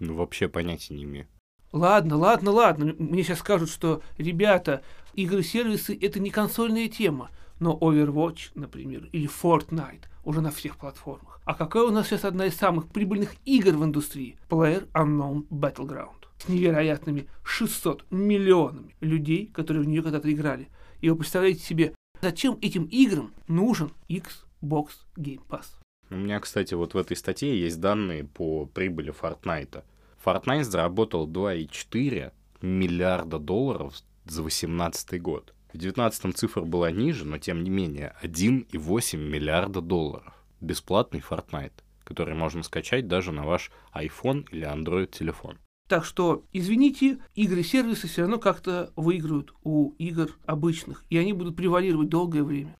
Ну, 0.00 0.14
вообще 0.14 0.48
понятия 0.48 0.94
не 0.94 1.04
имею. 1.04 1.28
Ладно, 1.72 2.16
ладно, 2.16 2.50
ладно. 2.50 2.94
Мне 2.98 3.22
сейчас 3.22 3.40
скажут, 3.40 3.70
что, 3.70 4.02
ребята, 4.18 4.82
игры-сервисы 5.14 5.98
это 6.00 6.20
не 6.20 6.30
консольная 6.30 6.88
тема. 6.88 7.30
Но 7.58 7.76
Overwatch, 7.80 8.50
например, 8.54 9.08
или 9.12 9.28
Fortnite 9.28 10.04
уже 10.24 10.40
на 10.40 10.50
всех 10.50 10.76
платформах. 10.76 11.40
А 11.44 11.54
какая 11.54 11.84
у 11.84 11.90
нас 11.90 12.06
сейчас 12.06 12.24
одна 12.24 12.46
из 12.46 12.54
самых 12.54 12.88
прибыльных 12.88 13.34
игр 13.44 13.72
в 13.76 13.84
индустрии? 13.84 14.38
Player 14.48 14.88
Unknown 14.92 15.46
Battleground. 15.48 16.26
С 16.38 16.48
невероятными 16.48 17.28
600 17.44 18.04
миллионами 18.10 18.94
людей, 19.00 19.46
которые 19.46 19.84
в 19.84 19.88
нее 19.88 20.02
когда-то 20.02 20.30
играли. 20.30 20.68
И 21.00 21.08
вы 21.08 21.16
представляете 21.16 21.60
себе, 21.60 21.94
зачем 22.20 22.58
этим 22.60 22.84
играм 22.84 23.32
нужен 23.48 23.92
Xbox 24.08 24.88
Game 25.16 25.42
Pass? 25.48 25.66
У 26.10 26.16
меня, 26.16 26.40
кстати, 26.40 26.74
вот 26.74 26.94
в 26.94 26.98
этой 26.98 27.16
статье 27.16 27.58
есть 27.58 27.80
данные 27.80 28.24
по 28.24 28.66
прибыли 28.66 29.14
Fortnite. 29.18 29.82
Fortnite 30.26 30.64
заработал 30.64 31.28
2,4 31.28 32.32
миллиарда 32.60 33.38
долларов 33.38 33.94
за 34.24 34.42
2018 34.42 35.22
год. 35.22 35.54
В 35.68 35.78
2019 35.78 36.36
цифра 36.36 36.62
была 36.62 36.90
ниже, 36.90 37.24
но 37.24 37.38
тем 37.38 37.62
не 37.62 37.70
менее 37.70 38.12
1,8 38.24 39.16
миллиарда 39.16 39.80
долларов. 39.80 40.34
Бесплатный 40.60 41.20
Fortnite, 41.20 41.84
который 42.02 42.34
можно 42.34 42.64
скачать 42.64 43.06
даже 43.06 43.30
на 43.30 43.44
ваш 43.44 43.70
iPhone 43.94 44.46
или 44.50 44.66
Android 44.66 45.06
телефон. 45.06 45.58
Так 45.88 46.04
что, 46.04 46.44
извините, 46.52 47.18
игры-сервисы 47.36 48.08
все 48.08 48.22
равно 48.22 48.38
как-то 48.38 48.92
выиграют 48.96 49.54
у 49.62 49.92
игр 49.98 50.36
обычных, 50.44 51.04
и 51.08 51.18
они 51.18 51.34
будут 51.34 51.54
превалировать 51.54 52.08
долгое 52.08 52.42
время. 52.42 52.76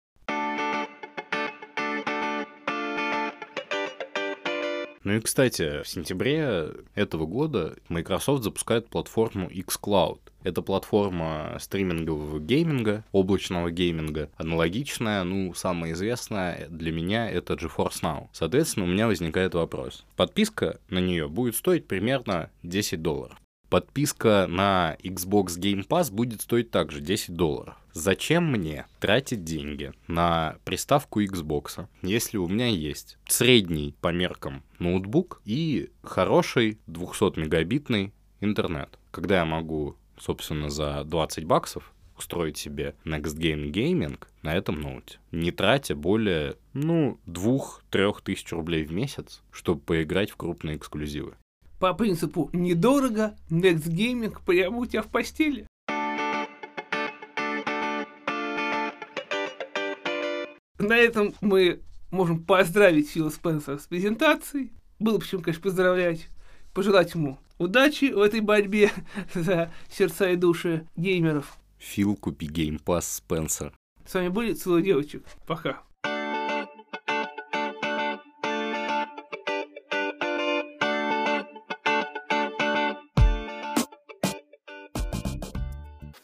Ну 5.06 5.12
и, 5.12 5.20
кстати, 5.20 5.84
в 5.84 5.88
сентябре 5.88 6.72
этого 6.96 7.26
года 7.26 7.76
Microsoft 7.88 8.42
запускает 8.42 8.88
платформу 8.88 9.48
xCloud. 9.48 10.18
Это 10.42 10.62
платформа 10.62 11.56
стримингового 11.60 12.40
гейминга, 12.40 13.04
облачного 13.12 13.70
гейминга. 13.70 14.30
Аналогичная, 14.36 15.22
ну, 15.22 15.54
самая 15.54 15.92
известная 15.92 16.66
для 16.70 16.90
меня 16.90 17.30
это 17.30 17.54
GeForce 17.54 18.02
Now. 18.02 18.26
Соответственно, 18.32 18.86
у 18.86 18.88
меня 18.88 19.06
возникает 19.06 19.54
вопрос. 19.54 20.04
Подписка 20.16 20.80
на 20.90 20.98
нее 20.98 21.28
будет 21.28 21.54
стоить 21.54 21.86
примерно 21.86 22.50
10 22.64 23.00
долларов. 23.00 23.38
Подписка 23.70 24.46
на 24.48 24.96
Xbox 25.04 25.56
Game 25.56 25.86
Pass 25.86 26.12
будет 26.12 26.40
стоить 26.40 26.72
также 26.72 27.00
10 27.00 27.36
долларов. 27.36 27.76
Зачем 27.98 28.52
мне 28.52 28.84
тратить 29.00 29.42
деньги 29.42 29.90
на 30.06 30.58
приставку 30.66 31.22
Xbox, 31.22 31.86
если 32.02 32.36
у 32.36 32.46
меня 32.46 32.66
есть 32.66 33.16
средний 33.26 33.94
по 34.02 34.12
меркам 34.12 34.62
ноутбук 34.78 35.40
и 35.46 35.88
хороший 36.02 36.78
200-мегабитный 36.88 38.12
интернет? 38.42 38.98
Когда 39.10 39.38
я 39.38 39.44
могу, 39.46 39.96
собственно, 40.18 40.68
за 40.68 41.04
20 41.04 41.46
баксов 41.46 41.90
устроить 42.18 42.58
себе 42.58 42.94
Next 43.06 43.38
Game 43.38 43.72
Gaming 43.72 44.18
на 44.42 44.54
этом 44.54 44.78
ноуте, 44.78 45.18
не 45.32 45.50
тратя 45.50 45.94
более, 45.96 46.56
ну, 46.74 47.18
2-3 47.24 48.16
тысяч 48.22 48.52
рублей 48.52 48.84
в 48.84 48.92
месяц, 48.92 49.42
чтобы 49.50 49.80
поиграть 49.80 50.30
в 50.30 50.36
крупные 50.36 50.76
эксклюзивы 50.76 51.36
по 51.78 51.92
принципу 51.92 52.48
недорого, 52.52 53.36
Next 53.50 53.88
Gaming 53.88 54.36
прямо 54.44 54.78
у 54.78 54.86
тебя 54.86 55.02
в 55.02 55.08
постели. 55.08 55.66
На 60.78 60.96
этом 60.96 61.34
мы 61.40 61.80
можем 62.10 62.42
поздравить 62.42 63.10
Фила 63.10 63.30
Спенсера 63.30 63.78
с 63.78 63.86
презентацией. 63.86 64.72
Было 64.98 65.18
почему, 65.18 65.42
конечно, 65.42 65.62
поздравлять. 65.62 66.28
Пожелать 66.74 67.14
ему 67.14 67.38
удачи 67.58 68.12
в 68.12 68.20
этой 68.20 68.40
борьбе 68.40 68.90
за 69.34 69.72
сердца 69.90 70.30
и 70.30 70.36
души 70.36 70.86
геймеров. 70.96 71.56
Фил, 71.78 72.16
купи 72.16 72.46
геймпас, 72.46 73.16
Спенсер. 73.16 73.72
С 74.06 74.14
вами 74.14 74.28
были 74.28 74.52
Целую 74.52 74.82
девочек. 74.82 75.24
Пока. 75.46 75.82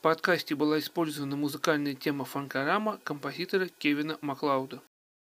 Подкасте 0.02 0.56
была 0.56 0.80
использована 0.80 1.36
музыкальная 1.36 1.94
тема 1.94 2.24
фанкорама 2.24 2.98
композитора 3.04 3.68
Кевина 3.68 4.18
Маклауда. 4.20 4.82